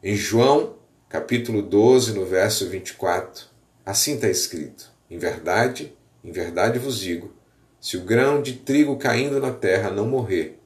Em 0.00 0.14
João, 0.14 0.76
capítulo 1.08 1.60
12, 1.60 2.12
no 2.12 2.24
verso 2.24 2.68
24, 2.68 3.46
assim 3.84 4.14
está 4.14 4.28
escrito: 4.28 4.90
Em 5.10 5.18
verdade, 5.18 5.92
em 6.22 6.30
verdade 6.30 6.78
vos 6.78 7.00
digo, 7.00 7.34
se 7.80 7.96
o 7.96 8.04
grão 8.04 8.40
de 8.40 8.54
trigo 8.54 8.96
caindo 8.96 9.40
na 9.40 9.50
terra 9.52 9.90
não 9.90 10.06
morrer, 10.06 10.57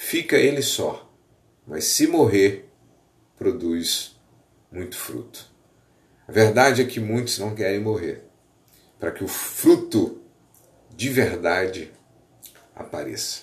fica 0.00 0.36
ele 0.36 0.62
só, 0.62 1.12
mas 1.66 1.84
se 1.84 2.06
morrer, 2.06 2.68
produz 3.36 4.18
muito 4.72 4.96
fruto. 4.96 5.46
A 6.26 6.32
verdade 6.32 6.80
é 6.80 6.86
que 6.86 6.98
muitos 6.98 7.38
não 7.38 7.54
querem 7.54 7.80
morrer, 7.80 8.24
para 8.98 9.12
que 9.12 9.22
o 9.22 9.28
fruto 9.28 10.18
de 10.96 11.10
verdade 11.10 11.92
apareça. 12.74 13.42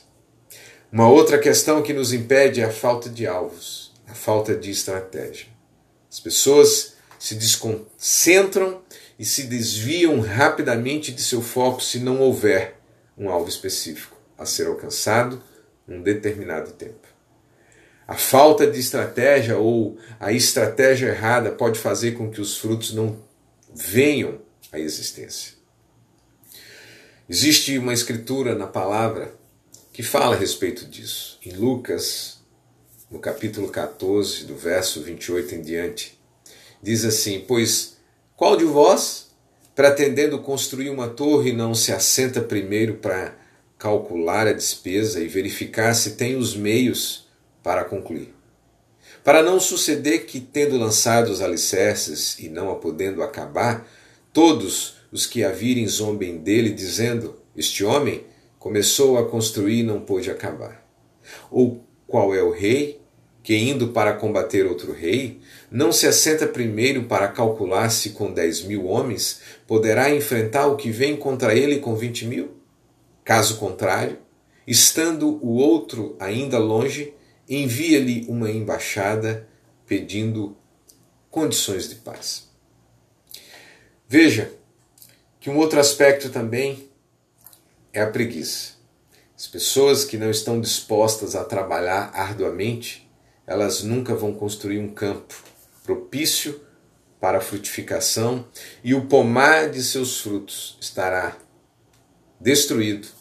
Uma 0.91 1.07
outra 1.07 1.37
questão 1.37 1.83
que 1.83 1.93
nos 1.93 2.11
impede 2.11 2.59
é 2.59 2.65
a 2.65 2.71
falta 2.71 3.07
de 3.07 3.27
alvos, 3.27 3.93
a 4.07 4.15
falta 4.15 4.55
de 4.55 4.71
estratégia. 4.71 5.47
As 6.11 6.19
pessoas 6.19 6.95
se 7.19 7.35
desconcentram 7.35 8.81
e 9.17 9.23
se 9.23 9.43
desviam 9.43 10.19
rapidamente 10.21 11.11
de 11.11 11.21
seu 11.21 11.41
foco 11.41 11.81
se 11.81 11.99
não 11.99 12.19
houver 12.19 12.79
um 13.15 13.29
alvo 13.29 13.47
específico 13.47 14.17
a 14.37 14.45
ser 14.45 14.67
alcançado 14.67 15.41
num 15.88 16.01
determinado 16.01 16.72
tempo. 16.72 17.08
A 18.08 18.15
falta 18.15 18.65
de 18.65 18.79
estratégia 18.79 19.58
ou 19.58 19.98
a 20.20 20.32
estratégia 20.32 21.08
errada 21.08 21.51
pode 21.51 21.77
fazer 21.77 22.13
com 22.13 22.29
que 22.29 22.39
os 22.39 22.58
frutos 22.58 22.94
não 22.94 23.17
venham 23.74 24.39
à 24.72 24.79
existência. 24.79 25.53
Existe 27.29 27.77
uma 27.77 27.94
escritura 27.94 28.56
na 28.56 28.67
palavra 28.67 29.34
que 29.91 30.01
fala 30.01 30.36
a 30.36 30.39
respeito 30.39 30.86
disso. 30.86 31.38
Em 31.46 31.51
Lucas, 31.51 32.38
no 33.12 33.20
capítulo 33.20 33.70
14, 33.70 34.46
do 34.46 34.56
verso 34.56 35.01
28 35.01 35.56
em 35.56 35.62
diante, 35.62 36.17
diz 36.82 37.03
assim: 37.03 37.44
Pois 37.46 37.98
qual 38.36 38.56
de 38.56 38.63
vós, 38.63 39.32
pretendendo 39.75 40.39
construir 40.39 40.89
uma 40.89 41.10
torre, 41.10 41.51
não 41.51 41.75
se 41.75 41.91
assenta 41.91 42.39
primeiro 42.39 42.96
para 42.96 43.36
calcular 43.77 44.48
a 44.48 44.53
despesa 44.53 45.19
e 45.22 45.27
verificar 45.27 45.93
se 45.93 46.12
tem 46.12 46.36
os 46.36 46.55
meios 46.55 47.27
para 47.62 47.84
concluir? 47.84 48.34
Para 49.24 49.43
não 49.43 49.60
suceder 49.60 50.25
que, 50.25 50.39
tendo 50.39 50.77
lançado 50.77 51.29
os 51.29 51.41
alicerces 51.41 52.39
e 52.39 52.48
não 52.48 52.72
a 52.72 52.75
podendo 52.75 53.22
acabar, 53.22 53.86
todos 54.31 54.96
os 55.12 55.25
que 55.25 55.43
a 55.43 55.51
virem 55.51 55.88
zombem 55.88 56.38
dele, 56.38 56.69
dizendo: 56.69 57.36
Este 57.55 57.84
homem 57.84 58.24
começou 58.57 59.17
a 59.17 59.25
construir 59.27 59.79
e 59.79 59.84
não 59.84 60.00
pôde 60.00 60.31
acabar. 60.31 60.86
Ou 61.51 61.84
qual 62.07 62.34
é 62.34 62.41
o 62.41 62.51
rei 62.51 63.01
que, 63.43 63.55
indo 63.55 63.89
para 63.89 64.13
combater 64.13 64.65
outro 64.65 64.93
rei, 64.93 65.39
não 65.72 65.91
se 65.91 66.07
assenta 66.07 66.48
primeiro 66.48 67.03
para 67.03 67.27
calcular 67.27 67.89
se 67.89 68.12
com 68.12 68.34
dez 68.34 68.62
mil 68.62 68.86
homens 68.88 69.41
poderá 69.65 70.13
enfrentar 70.13 70.67
o 70.67 70.75
que 70.75 70.89
vem 70.89 71.15
contra 71.15 71.53
ele 71.53 71.79
com 71.79 71.96
vinte 71.96 72.25
mil? 72.25 72.56
Caso 73.27 73.57
contrário, 73.57 74.19
estando 74.65 75.27
o 75.46 75.55
outro 75.55 76.15
ainda 76.17 76.57
longe, 76.57 77.13
envia-lhe 77.50 78.25
uma 78.29 78.50
embaixada 78.50 79.45
pedindo 79.86 80.56
condições 81.30 81.89
de 81.89 81.95
paz. 81.95 82.49
Veja 84.08 84.54
que 85.41 85.49
um 85.49 85.58
outro 85.58 85.78
aspecto 85.78 86.30
também 86.30 86.89
é 87.91 87.99
a 88.01 88.10
preguiça. 88.10 88.75
As 89.36 89.45
pessoas 89.45 90.06
que 90.06 90.17
não 90.17 90.32
estão 90.32 90.62
dispostas 90.62 91.36
a 91.36 91.43
trabalhar 91.43 92.12
arduamente, 92.13 93.12
elas 93.45 93.84
nunca 93.84 94.15
vão 94.15 94.34
construir 94.34 94.80
um 94.80 94.93
campo 94.93 95.36
propício 95.84 96.62
para 97.19 97.39
a 97.39 97.41
frutificação 97.41 98.47
e 98.82 98.93
o 98.93 99.06
pomar 99.08 99.69
de 99.69 99.84
seus 99.84 100.21
frutos 100.21 100.78
estará 100.80 101.36
destruído 102.39 103.16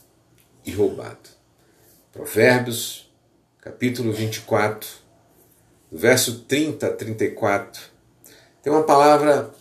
e 0.67 0.73
roubado. 0.73 1.31
Provérbios, 2.13 3.09
capítulo 3.61 4.13
24, 4.13 4.89
verso 5.91 6.41
30 6.41 6.87
a 6.87 6.93
34, 6.93 7.81
tem 8.63 8.73
uma 8.73 8.83
palavra 8.83 9.55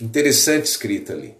interessante 0.00 0.66
escrita 0.66 1.12
ali. 1.12 1.36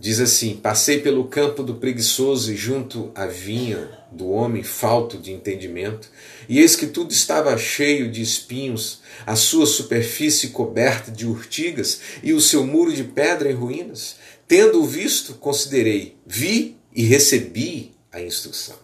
Diz 0.00 0.18
assim: 0.18 0.56
Passei 0.56 0.98
pelo 1.00 1.28
campo 1.28 1.62
do 1.62 1.74
preguiçoso 1.74 2.52
e 2.52 2.56
junto 2.56 3.12
à 3.14 3.26
vinha 3.26 4.00
do 4.10 4.30
homem 4.30 4.62
falto 4.62 5.18
de 5.18 5.30
entendimento, 5.30 6.08
e 6.48 6.58
eis 6.58 6.74
que 6.74 6.86
tudo 6.86 7.12
estava 7.12 7.56
cheio 7.58 8.10
de 8.10 8.22
espinhos, 8.22 9.02
a 9.26 9.36
sua 9.36 9.66
superfície 9.66 10.48
coberta 10.48 11.10
de 11.10 11.26
urtigas 11.26 12.00
e 12.22 12.32
o 12.32 12.40
seu 12.40 12.66
muro 12.66 12.92
de 12.92 13.04
pedra 13.04 13.50
em 13.50 13.54
ruínas. 13.54 14.16
Tendo 14.48 14.82
visto, 14.84 15.34
considerei, 15.34 16.16
vi 16.26 16.76
e 16.92 17.04
recebi 17.04 17.92
a 18.12 18.20
instrução. 18.20 18.76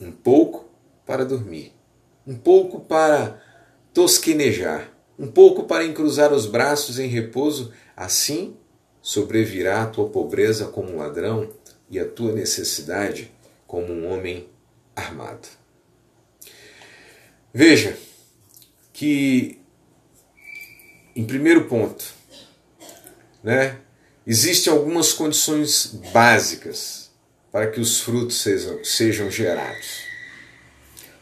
Um 0.00 0.12
pouco 0.12 0.68
para 1.04 1.24
dormir, 1.24 1.72
um 2.26 2.36
pouco 2.36 2.80
para 2.80 3.42
tosquenejar, 3.94 4.90
um 5.18 5.28
pouco 5.28 5.64
para 5.64 5.84
encruzar 5.84 6.32
os 6.32 6.46
braços 6.46 6.98
em 6.98 7.08
repouso, 7.08 7.72
assim 7.96 8.56
sobrevirá 9.00 9.82
a 9.82 9.86
tua 9.86 10.08
pobreza 10.08 10.66
como 10.66 10.92
um 10.92 10.96
ladrão 10.96 11.50
e 11.88 11.98
a 11.98 12.04
tua 12.04 12.32
necessidade 12.32 13.32
como 13.66 13.92
um 13.92 14.12
homem 14.12 14.48
armado. 14.94 15.46
Veja 17.54 17.96
que, 18.92 19.60
em 21.14 21.24
primeiro 21.24 21.66
ponto, 21.66 22.04
né, 23.42 23.78
existem 24.26 24.72
algumas 24.72 25.12
condições 25.12 25.86
básicas 26.12 27.05
para 27.56 27.70
que 27.70 27.80
os 27.80 28.02
frutos 28.02 28.42
sejam, 28.42 28.84
sejam 28.84 29.30
gerados. 29.30 30.02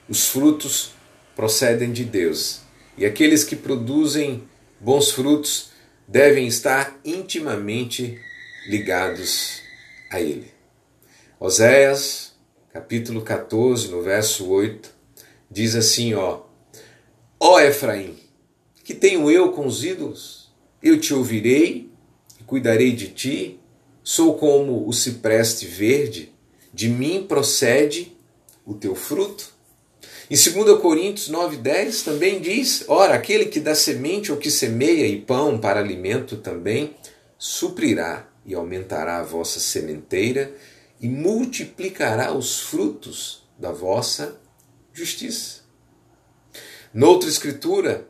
Os 0.08 0.26
frutos 0.26 0.90
procedem 1.36 1.92
de 1.92 2.04
Deus 2.04 2.60
e 2.98 3.06
aqueles 3.06 3.44
que 3.44 3.54
produzem 3.54 4.42
bons 4.80 5.12
frutos 5.12 5.70
devem 6.08 6.48
estar 6.48 6.98
intimamente 7.04 8.20
ligados 8.66 9.62
a 10.10 10.20
Ele. 10.20 10.50
Oséias, 11.38 12.34
capítulo 12.72 13.22
14, 13.22 13.86
no 13.86 14.02
verso 14.02 14.50
8, 14.50 14.90
diz 15.48 15.76
assim: 15.76 16.14
Ó, 16.14 16.42
ó 17.38 17.60
Efraim, 17.60 18.18
que 18.82 18.92
tenho 18.92 19.30
eu 19.30 19.52
com 19.52 19.68
os 19.68 19.84
ídolos? 19.84 20.52
Eu 20.82 20.98
te 20.98 21.14
ouvirei 21.14 21.92
e 22.40 22.42
cuidarei 22.42 22.90
de 22.90 23.10
ti. 23.10 23.60
Sou 24.06 24.36
como 24.36 24.86
o 24.86 24.92
cipreste 24.92 25.64
verde, 25.64 26.30
de 26.74 26.90
mim 26.90 27.24
procede 27.26 28.14
o 28.66 28.74
teu 28.74 28.94
fruto. 28.94 29.48
Em 30.30 30.36
2 30.36 30.78
Coríntios 30.78 31.30
9,10 31.30 32.04
também 32.04 32.38
diz: 32.38 32.84
Ora, 32.86 33.14
aquele 33.14 33.46
que 33.46 33.58
dá 33.58 33.74
semente 33.74 34.30
ou 34.30 34.36
que 34.36 34.50
semeia 34.50 35.06
e 35.06 35.22
pão 35.22 35.58
para 35.58 35.80
alimento 35.80 36.36
também 36.36 36.94
suprirá 37.38 38.28
e 38.44 38.54
aumentará 38.54 39.20
a 39.20 39.22
vossa 39.22 39.58
sementeira 39.58 40.54
e 41.00 41.08
multiplicará 41.08 42.34
os 42.34 42.60
frutos 42.60 43.48
da 43.58 43.72
vossa 43.72 44.38
justiça. 44.92 45.62
Noutra 46.92 47.30
escritura, 47.30 48.06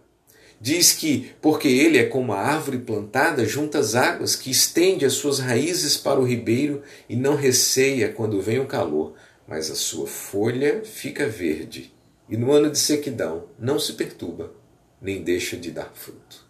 diz 0.64 0.94
que, 0.94 1.30
porque 1.42 1.68
ele 1.68 1.98
é 1.98 2.06
como 2.06 2.32
a 2.32 2.40
árvore 2.40 2.78
plantada 2.78 3.44
junto 3.44 3.76
às 3.76 3.94
águas, 3.94 4.34
que 4.34 4.50
estende 4.50 5.04
as 5.04 5.12
suas 5.12 5.38
raízes 5.38 5.98
para 5.98 6.18
o 6.18 6.24
ribeiro 6.24 6.82
e 7.06 7.14
não 7.14 7.36
receia 7.36 8.10
quando 8.10 8.40
vem 8.40 8.58
o 8.60 8.66
calor, 8.66 9.12
mas 9.46 9.70
a 9.70 9.74
sua 9.74 10.06
folha 10.06 10.82
fica 10.82 11.28
verde 11.28 11.94
e 12.30 12.38
no 12.38 12.50
ano 12.50 12.70
de 12.70 12.78
sequidão 12.78 13.44
não 13.58 13.78
se 13.78 13.92
perturba, 13.92 14.54
nem 15.02 15.22
deixa 15.22 15.54
de 15.54 15.70
dar 15.70 15.92
fruto. 15.92 16.46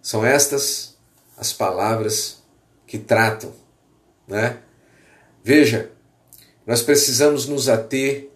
São 0.00 0.24
estas 0.24 0.96
as 1.36 1.52
palavras 1.52 2.42
que 2.86 2.98
tratam, 2.98 3.52
né? 4.26 4.58
Veja, 5.44 5.92
nós 6.66 6.80
precisamos 6.80 7.46
nos 7.46 7.68
ater 7.68 8.30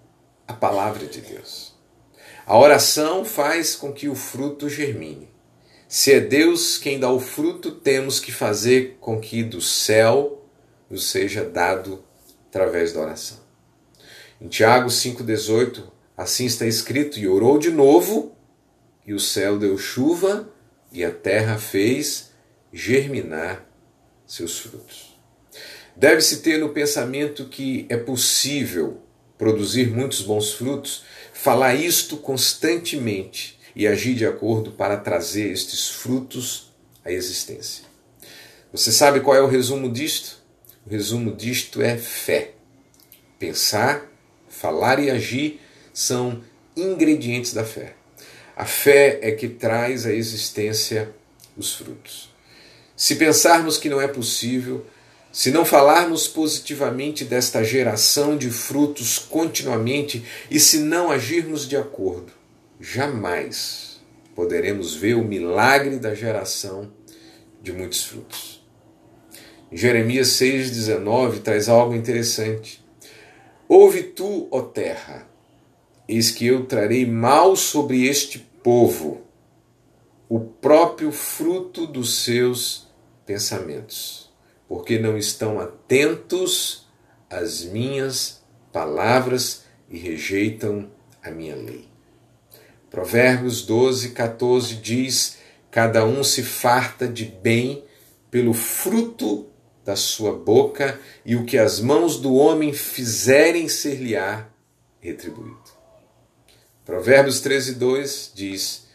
à 0.46 0.52
palavra 0.52 1.06
de 1.06 1.22
Deus. 1.22 1.73
A 2.46 2.58
oração 2.58 3.24
faz 3.24 3.74
com 3.74 3.92
que 3.92 4.08
o 4.08 4.14
fruto 4.14 4.68
germine. 4.68 5.30
Se 5.88 6.12
é 6.12 6.20
Deus 6.20 6.76
quem 6.76 7.00
dá 7.00 7.10
o 7.10 7.18
fruto, 7.18 7.70
temos 7.70 8.20
que 8.20 8.32
fazer 8.32 8.98
com 9.00 9.18
que 9.18 9.42
do 9.42 9.60
céu 9.60 10.44
nos 10.90 11.10
seja 11.10 11.44
dado 11.44 12.04
através 12.48 12.92
da 12.92 13.00
oração. 13.00 13.38
Em 14.40 14.48
Tiago 14.48 14.88
5,18, 14.88 15.84
assim 16.16 16.44
está 16.44 16.66
escrito: 16.66 17.18
E 17.18 17.26
orou 17.26 17.58
de 17.58 17.70
novo, 17.70 18.36
e 19.06 19.14
o 19.14 19.20
céu 19.20 19.58
deu 19.58 19.78
chuva, 19.78 20.52
e 20.92 21.02
a 21.02 21.10
terra 21.10 21.58
fez 21.58 22.30
germinar 22.72 23.66
seus 24.26 24.58
frutos. 24.58 25.18
Deve-se 25.96 26.42
ter 26.42 26.58
no 26.58 26.70
pensamento 26.70 27.46
que 27.46 27.86
é 27.88 27.96
possível 27.96 29.00
produzir 29.38 29.90
muitos 29.90 30.22
bons 30.22 30.52
frutos, 30.52 31.04
falar 31.44 31.74
isto 31.74 32.16
constantemente 32.16 33.58
e 33.76 33.86
agir 33.86 34.14
de 34.14 34.24
acordo 34.24 34.70
para 34.70 34.96
trazer 34.96 35.52
estes 35.52 35.90
frutos 35.90 36.72
à 37.04 37.12
existência. 37.12 37.84
Você 38.72 38.90
sabe 38.90 39.20
qual 39.20 39.36
é 39.36 39.42
o 39.42 39.46
resumo 39.46 39.92
disto? 39.92 40.38
O 40.86 40.90
resumo 40.90 41.36
disto 41.36 41.82
é 41.82 41.98
fé. 41.98 42.52
Pensar, 43.38 44.10
falar 44.48 44.98
e 44.98 45.10
agir 45.10 45.60
são 45.92 46.42
ingredientes 46.74 47.52
da 47.52 47.62
fé. 47.62 47.94
A 48.56 48.64
fé 48.64 49.18
é 49.20 49.30
que 49.32 49.46
traz 49.46 50.06
à 50.06 50.12
existência 50.14 51.14
os 51.58 51.74
frutos. 51.74 52.32
Se 52.96 53.16
pensarmos 53.16 53.76
que 53.76 53.90
não 53.90 54.00
é 54.00 54.08
possível, 54.08 54.86
se 55.34 55.50
não 55.50 55.64
falarmos 55.64 56.28
positivamente 56.28 57.24
desta 57.24 57.64
geração 57.64 58.36
de 58.36 58.52
frutos 58.52 59.18
continuamente 59.18 60.24
e 60.48 60.60
se 60.60 60.78
não 60.78 61.10
agirmos 61.10 61.68
de 61.68 61.76
acordo, 61.76 62.32
jamais 62.78 64.00
poderemos 64.32 64.94
ver 64.94 65.14
o 65.14 65.24
milagre 65.24 65.98
da 65.98 66.14
geração 66.14 66.92
de 67.60 67.72
muitos 67.72 68.04
frutos. 68.04 68.64
Em 69.72 69.76
Jeremias 69.76 70.28
6,19 70.28 71.40
traz 71.42 71.68
algo 71.68 71.96
interessante. 71.96 72.80
Ouve 73.68 74.04
tu, 74.04 74.46
ó 74.52 74.62
terra, 74.62 75.26
eis 76.06 76.30
que 76.30 76.46
eu 76.46 76.64
trarei 76.64 77.04
mal 77.04 77.56
sobre 77.56 78.06
este 78.06 78.38
povo, 78.62 79.22
o 80.28 80.38
próprio 80.38 81.10
fruto 81.10 81.88
dos 81.88 82.22
seus 82.22 82.86
pensamentos, 83.26 84.23
porque 84.68 84.98
não 84.98 85.16
estão 85.16 85.60
atentos 85.60 86.86
às 87.28 87.64
minhas 87.64 88.42
palavras 88.72 89.64
e 89.88 89.98
rejeitam 89.98 90.90
a 91.22 91.30
minha 91.30 91.54
lei. 91.54 91.88
Provérbios 92.90 93.62
12, 93.62 94.10
14 94.10 94.76
diz: 94.76 95.38
Cada 95.70 96.04
um 96.04 96.22
se 96.22 96.42
farta 96.42 97.08
de 97.08 97.24
bem 97.24 97.84
pelo 98.30 98.52
fruto 98.52 99.48
da 99.84 99.94
sua 99.96 100.32
boca, 100.32 100.98
e 101.24 101.36
o 101.36 101.44
que 101.44 101.58
as 101.58 101.78
mãos 101.78 102.18
do 102.18 102.34
homem 102.34 102.72
fizerem 102.72 103.68
ser-lhe-á 103.68 104.48
retribuído. 104.98 105.74
Provérbios 106.84 107.40
13, 107.40 107.74
2 107.74 108.32
diz 108.34 108.86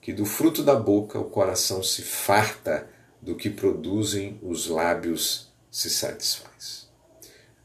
que 0.00 0.12
do 0.12 0.24
fruto 0.24 0.62
da 0.62 0.74
boca 0.74 1.18
o 1.18 1.24
coração 1.24 1.82
se 1.82 2.02
farta, 2.02 2.88
do 3.20 3.34
que 3.34 3.50
produzem 3.50 4.38
os 4.42 4.68
lábios 4.68 5.52
se 5.70 5.90
satisfaz. 5.90 6.88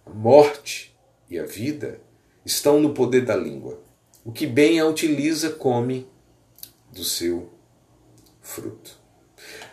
A 0.06 0.10
morte 0.10 0.96
e 1.30 1.40
a 1.40 1.46
vida 1.46 2.00
estão 2.46 2.80
no 2.80 2.94
poder 2.94 3.26
da 3.26 3.36
língua. 3.36 3.82
O 4.24 4.32
que 4.32 4.46
bem 4.46 4.80
a 4.80 4.86
utiliza, 4.86 5.50
come 5.50 6.08
do 6.92 7.04
seu 7.04 7.52
fruto. 8.42 9.00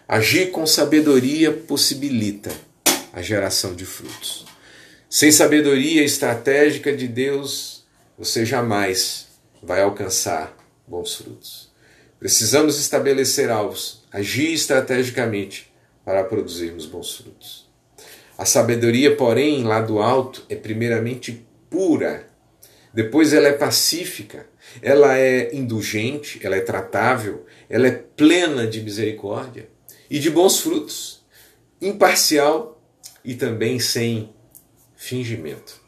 Agir 0.06 0.50
com 0.50 0.66
sabedoria 0.66 1.52
possibilita 1.52 2.50
a 3.12 3.22
geração 3.22 3.74
de 3.74 3.84
frutos. 3.84 4.46
Sem 5.08 5.32
sabedoria 5.32 6.04
estratégica 6.04 6.96
de 6.96 7.06
Deus, 7.08 7.84
você 8.16 8.44
jamais 8.44 9.28
vai 9.62 9.82
alcançar 9.82 10.56
bons 10.86 11.14
frutos. 11.14 11.70
Precisamos 12.18 12.78
estabelecer 12.78 13.50
alvos, 13.50 14.02
agir 14.12 14.52
estrategicamente 14.52 15.69
para 16.04 16.24
produzirmos 16.24 16.86
bons 16.86 17.16
frutos. 17.16 17.68
A 18.36 18.44
sabedoria, 18.44 19.16
porém, 19.16 19.64
lá 19.64 19.80
do 19.80 20.00
alto, 20.00 20.44
é 20.48 20.56
primeiramente 20.56 21.46
pura 21.68 22.30
depois 22.92 23.32
ela 23.32 23.48
é 23.48 23.52
pacífica, 23.52 24.46
ela 24.82 25.16
é 25.16 25.54
indulgente, 25.54 26.40
ela 26.42 26.56
é 26.56 26.60
tratável, 26.60 27.46
ela 27.68 27.86
é 27.86 27.92
plena 27.92 28.66
de 28.66 28.80
misericórdia 28.80 29.68
e 30.08 30.18
de 30.18 30.28
bons 30.28 30.58
frutos, 30.58 31.24
imparcial 31.80 32.82
e 33.24 33.34
também 33.34 33.78
sem 33.78 34.34
fingimento. 34.96 35.80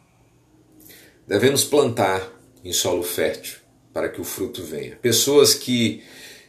Devemos 1.26 1.64
plantar 1.64 2.30
em 2.64 2.72
solo 2.72 3.02
fértil 3.02 3.58
para 3.92 4.08
que 4.08 4.20
o 4.20 4.24
fruto 4.24 4.62
venha. 4.62 4.96
Pessoas 4.96 5.54
que 5.54 6.02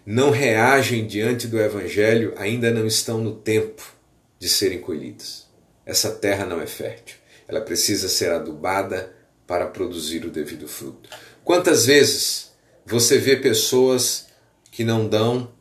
não 0.06 0.30
reagem 0.30 1.08
diante 1.08 1.48
do 1.48 1.60
Evangelho 1.60 2.34
ainda 2.38 2.72
não 2.72 2.86
estão 2.86 3.20
no 3.20 3.36
tempo 3.36 3.84
de 4.38 4.50
serem 4.50 4.80
colhidas. 4.80 5.48
Essa 5.86 6.12
terra 6.12 6.46
não 6.46 6.62
é 6.62 6.68
fértil. 6.68 7.18
Ela 7.48 7.62
precisa 7.62 8.08
ser 8.08 8.32
adubada, 8.32 9.14
para 9.48 9.68
produzir 9.68 10.26
o 10.26 10.32
devido 10.32 10.68
fruto. 10.68 11.10
Quantas 11.44 11.86
vezes 11.86 12.52
você 12.86 13.18
vê 13.18 13.38
pessoas 13.38 14.28
que 14.72 14.84
não 14.84 15.08
dão 15.08 15.52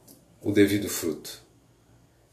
o 0.40 0.52
devido 0.52 0.88
fruto? 0.88 1.42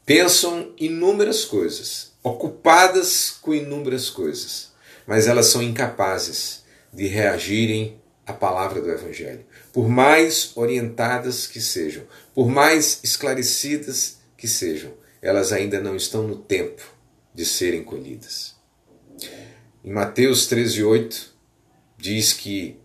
Pensam 0.04 0.72
inúmeras 0.78 1.44
coisas, 1.44 2.12
ocupadas 2.22 3.30
com 3.30 3.54
inúmeras 3.54 4.10
coisas, 4.10 4.72
mas 5.06 5.26
elas 5.26 5.46
são 5.46 5.62
incapazes 5.62 6.64
de 6.92 7.06
reagirem 7.06 8.00
à 8.26 8.32
palavra 8.32 8.80
do 8.80 8.90
Evangelho. 8.90 9.44
Por 9.72 9.88
mais 9.88 10.56
orientadas 10.56 11.46
que 11.46 11.60
sejam, 11.60 12.04
por 12.34 12.48
mais 12.48 13.00
esclarecidas 13.04 14.18
que 14.36 14.48
sejam, 14.48 14.92
elas 15.22 15.52
ainda 15.52 15.80
não 15.80 15.96
estão 15.96 16.26
no 16.26 16.36
tempo 16.36 16.82
de 17.34 17.44
serem 17.44 17.84
colhidas. 17.84 18.56
Em 19.84 19.92
Mateus 19.92 20.46
13, 20.46 20.82
8, 20.82 21.34
diz 21.96 22.32
que 22.32 22.78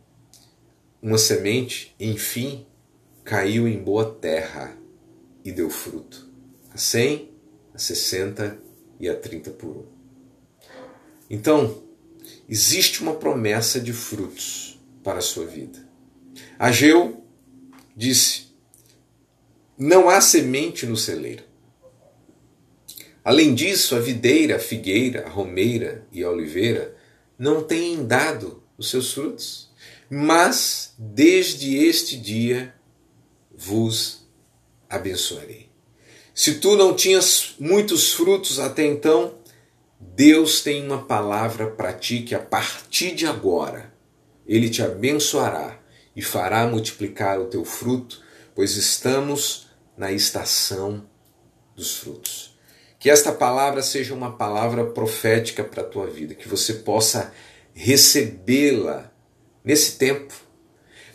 uma 1.01 1.17
semente, 1.17 1.95
enfim, 1.99 2.65
caiu 3.23 3.67
em 3.67 3.77
boa 3.77 4.13
terra 4.13 4.77
e 5.43 5.51
deu 5.51 5.69
fruto, 5.69 6.29
a 6.71 6.77
100, 6.77 7.31
a 7.73 7.77
60 7.77 8.59
e 8.99 9.09
a 9.09 9.15
30 9.15 9.51
por 9.51 9.69
um. 9.69 9.85
Então, 11.29 11.83
existe 12.47 13.01
uma 13.01 13.15
promessa 13.15 13.79
de 13.79 13.93
frutos 13.93 14.79
para 15.03 15.19
a 15.19 15.21
sua 15.21 15.45
vida. 15.45 15.84
Ageu 16.57 17.23
disse: 17.95 18.47
Não 19.77 20.09
há 20.09 20.21
semente 20.21 20.85
no 20.85 20.95
celeiro. 20.95 21.43
Além 23.23 23.55
disso, 23.55 23.95
a 23.95 23.99
videira, 23.99 24.57
a 24.57 24.59
figueira, 24.59 25.25
a 25.25 25.29
romeira 25.29 26.07
e 26.11 26.23
a 26.23 26.29
oliveira 26.29 26.95
não 27.37 27.63
têm 27.63 28.05
dado 28.05 28.63
os 28.77 28.89
seus 28.89 29.13
frutos. 29.13 29.69
Mas 30.09 30.93
desde 30.97 31.75
este 31.75 32.17
dia 32.17 32.73
vos 33.55 34.27
abençoarei. 34.89 35.69
Se 36.33 36.55
tu 36.55 36.75
não 36.75 36.95
tinhas 36.95 37.55
muitos 37.59 38.13
frutos 38.13 38.59
até 38.59 38.85
então, 38.85 39.39
Deus 39.99 40.61
tem 40.61 40.85
uma 40.85 41.03
palavra 41.03 41.67
para 41.67 41.93
ti 41.93 42.21
que 42.21 42.35
a 42.35 42.39
partir 42.39 43.15
de 43.15 43.25
agora 43.25 43.93
ele 44.45 44.69
te 44.69 44.83
abençoará 44.83 45.79
e 46.15 46.21
fará 46.21 46.65
multiplicar 46.67 47.39
o 47.39 47.45
teu 47.45 47.65
fruto, 47.65 48.23
pois 48.53 48.75
estamos 48.75 49.67
na 49.97 50.11
estação 50.11 51.05
dos 51.75 51.97
frutos. 51.97 52.57
Que 52.99 53.09
esta 53.09 53.31
palavra 53.31 53.81
seja 53.83 54.13
uma 54.13 54.35
palavra 54.35 54.85
profética 54.85 55.63
para 55.63 55.81
a 55.81 55.85
tua 55.85 56.07
vida, 56.07 56.33
que 56.33 56.47
você 56.47 56.75
possa 56.75 57.33
recebê-la 57.73 59.11
nesse 59.63 59.97
tempo, 59.97 60.33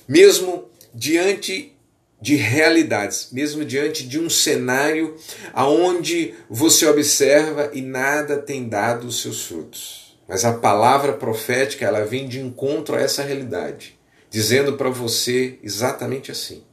mesmo 0.06 0.68
diante 0.94 1.76
de 2.20 2.36
realidades, 2.36 3.30
mesmo 3.32 3.64
diante 3.64 4.06
de 4.06 4.20
um 4.20 4.28
cenário 4.28 5.16
aonde 5.54 6.34
você 6.50 6.86
observa 6.86 7.70
e 7.72 7.80
nada 7.80 8.36
tem 8.36 8.68
dado 8.68 9.06
os 9.06 9.22
seus 9.22 9.46
frutos. 9.46 10.18
Mas 10.28 10.44
a 10.44 10.52
palavra 10.52 11.14
profética, 11.14 11.86
ela 11.86 12.04
vem 12.04 12.28
de 12.28 12.38
encontro 12.38 12.94
a 12.94 13.00
essa 13.00 13.22
realidade, 13.22 13.98
dizendo 14.30 14.76
para 14.76 14.88
você 14.88 15.58
exatamente 15.62 16.30
assim: 16.30 16.64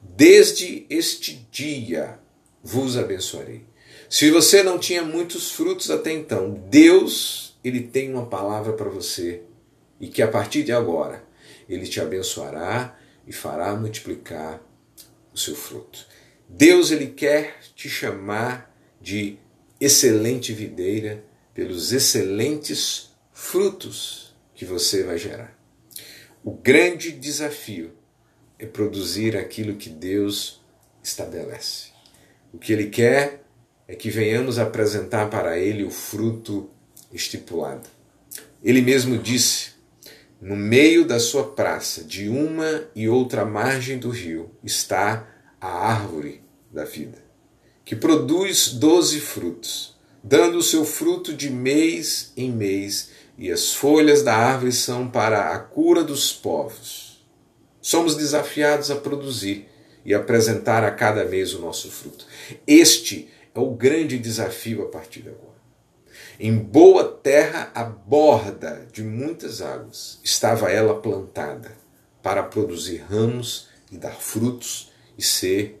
Desde 0.00 0.86
este 0.90 1.46
dia 1.52 2.18
vos 2.62 2.96
abençoarei. 2.96 3.64
Se 4.08 4.30
você 4.30 4.62
não 4.62 4.78
tinha 4.78 5.02
muitos 5.02 5.52
frutos 5.52 5.90
até 5.90 6.12
então, 6.12 6.54
Deus 6.68 7.56
ele 7.62 7.80
tem 7.80 8.12
uma 8.12 8.26
palavra 8.26 8.72
para 8.72 8.90
você 8.90 9.42
e 10.00 10.08
que 10.08 10.20
a 10.20 10.28
partir 10.28 10.64
de 10.64 10.72
agora 10.72 11.24
ele 11.68 11.86
te 11.86 12.00
abençoará 12.00 12.98
e 13.26 13.32
fará 13.32 13.74
multiplicar 13.76 14.60
o 15.32 15.38
seu 15.38 15.54
fruto. 15.54 16.06
Deus 16.48 16.90
ele 16.90 17.06
quer 17.06 17.60
te 17.74 17.88
chamar 17.88 18.74
de 19.00 19.38
excelente 19.80 20.52
videira 20.52 21.24
pelos 21.54 21.92
excelentes 21.92 23.12
frutos 23.32 24.34
que 24.54 24.64
você 24.64 25.02
vai 25.02 25.16
gerar. 25.16 25.61
O 26.44 26.50
grande 26.50 27.12
desafio 27.12 27.92
é 28.58 28.66
produzir 28.66 29.36
aquilo 29.36 29.76
que 29.76 29.88
Deus 29.88 30.60
estabelece. 31.02 31.90
O 32.52 32.58
que 32.58 32.72
Ele 32.72 32.86
quer 32.86 33.44
é 33.86 33.94
que 33.94 34.10
venhamos 34.10 34.58
apresentar 34.58 35.30
para 35.30 35.56
Ele 35.56 35.84
o 35.84 35.90
fruto 35.90 36.68
estipulado. 37.12 37.88
Ele 38.60 38.82
mesmo 38.82 39.18
disse: 39.18 39.70
no 40.40 40.56
meio 40.56 41.04
da 41.04 41.20
sua 41.20 41.52
praça, 41.52 42.02
de 42.02 42.28
uma 42.28 42.88
e 42.92 43.08
outra 43.08 43.44
margem 43.44 43.96
do 43.96 44.10
rio, 44.10 44.50
está 44.64 45.28
a 45.60 45.68
árvore 45.68 46.42
da 46.72 46.84
vida, 46.84 47.18
que 47.84 47.94
produz 47.94 48.70
doze 48.70 49.20
frutos, 49.20 49.96
dando 50.24 50.58
o 50.58 50.62
seu 50.62 50.84
fruto 50.84 51.32
de 51.32 51.48
mês 51.48 52.32
em 52.36 52.50
mês, 52.50 53.10
e 53.36 53.50
as 53.50 53.74
folhas 53.74 54.22
da 54.22 54.34
árvore 54.34 54.72
são 54.72 55.08
para 55.08 55.50
a 55.50 55.58
cura 55.58 56.04
dos 56.04 56.32
povos. 56.32 57.26
Somos 57.80 58.14
desafiados 58.14 58.90
a 58.90 58.96
produzir 58.96 59.68
e 60.04 60.14
apresentar 60.14 60.84
a 60.84 60.90
cada 60.90 61.24
mês 61.24 61.54
o 61.54 61.60
nosso 61.60 61.90
fruto. 61.90 62.26
Este 62.66 63.28
é 63.54 63.58
o 63.58 63.70
grande 63.70 64.18
desafio 64.18 64.82
a 64.82 64.88
partir 64.88 65.22
de 65.22 65.30
agora. 65.30 65.52
Em 66.38 66.56
boa 66.56 67.04
terra, 67.04 67.70
à 67.74 67.84
borda 67.84 68.86
de 68.92 69.02
muitas 69.02 69.60
águas, 69.60 70.18
estava 70.24 70.70
ela 70.70 71.00
plantada 71.00 71.72
para 72.22 72.42
produzir 72.42 72.98
ramos 73.08 73.68
e 73.90 73.96
dar 73.96 74.14
frutos 74.14 74.92
e 75.16 75.22
ser 75.22 75.80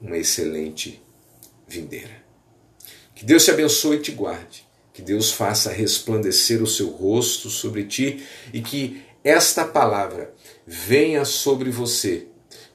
uma 0.00 0.16
excelente 0.16 1.02
vindeira. 1.66 2.22
Que 3.14 3.24
Deus 3.24 3.44
te 3.44 3.50
abençoe 3.50 3.96
e 3.96 4.00
te 4.00 4.12
guarde. 4.12 4.66
Que 5.00 5.06
Deus 5.06 5.32
faça 5.32 5.72
resplandecer 5.72 6.62
o 6.62 6.66
seu 6.66 6.90
rosto 6.90 7.48
sobre 7.48 7.84
ti 7.84 8.22
e 8.52 8.60
que 8.60 9.02
esta 9.24 9.64
palavra 9.64 10.34
venha 10.66 11.24
sobre 11.24 11.70
você 11.70 12.26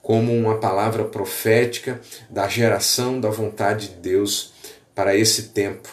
como 0.02 0.34
uma 0.34 0.60
palavra 0.60 1.06
profética 1.06 2.02
da 2.28 2.48
geração 2.48 3.22
da 3.22 3.30
vontade 3.30 3.90
de 3.90 3.96
Deus 3.98 4.54
para 4.96 5.16
esse 5.16 5.50
tempo, 5.50 5.88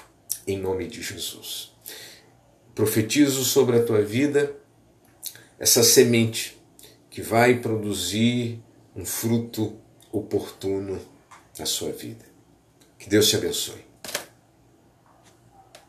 em 0.47 0.59
nome 0.59 0.87
de 0.87 1.03
Jesus. 1.03 1.71
Profetizo 2.75 3.45
sobre 3.45 3.77
a 3.77 3.85
tua 3.85 4.01
vida 4.01 4.57
essa 5.59 5.83
semente 5.83 6.59
que 7.11 7.21
vai 7.21 7.61
produzir 7.61 8.59
um 8.97 9.05
fruto 9.05 9.79
oportuno 10.11 10.99
na 11.59 11.67
sua 11.67 11.93
vida. 11.93 12.25
Que 12.99 13.11
Deus 13.11 13.29
te 13.29 13.37
abençoe. 13.37 13.92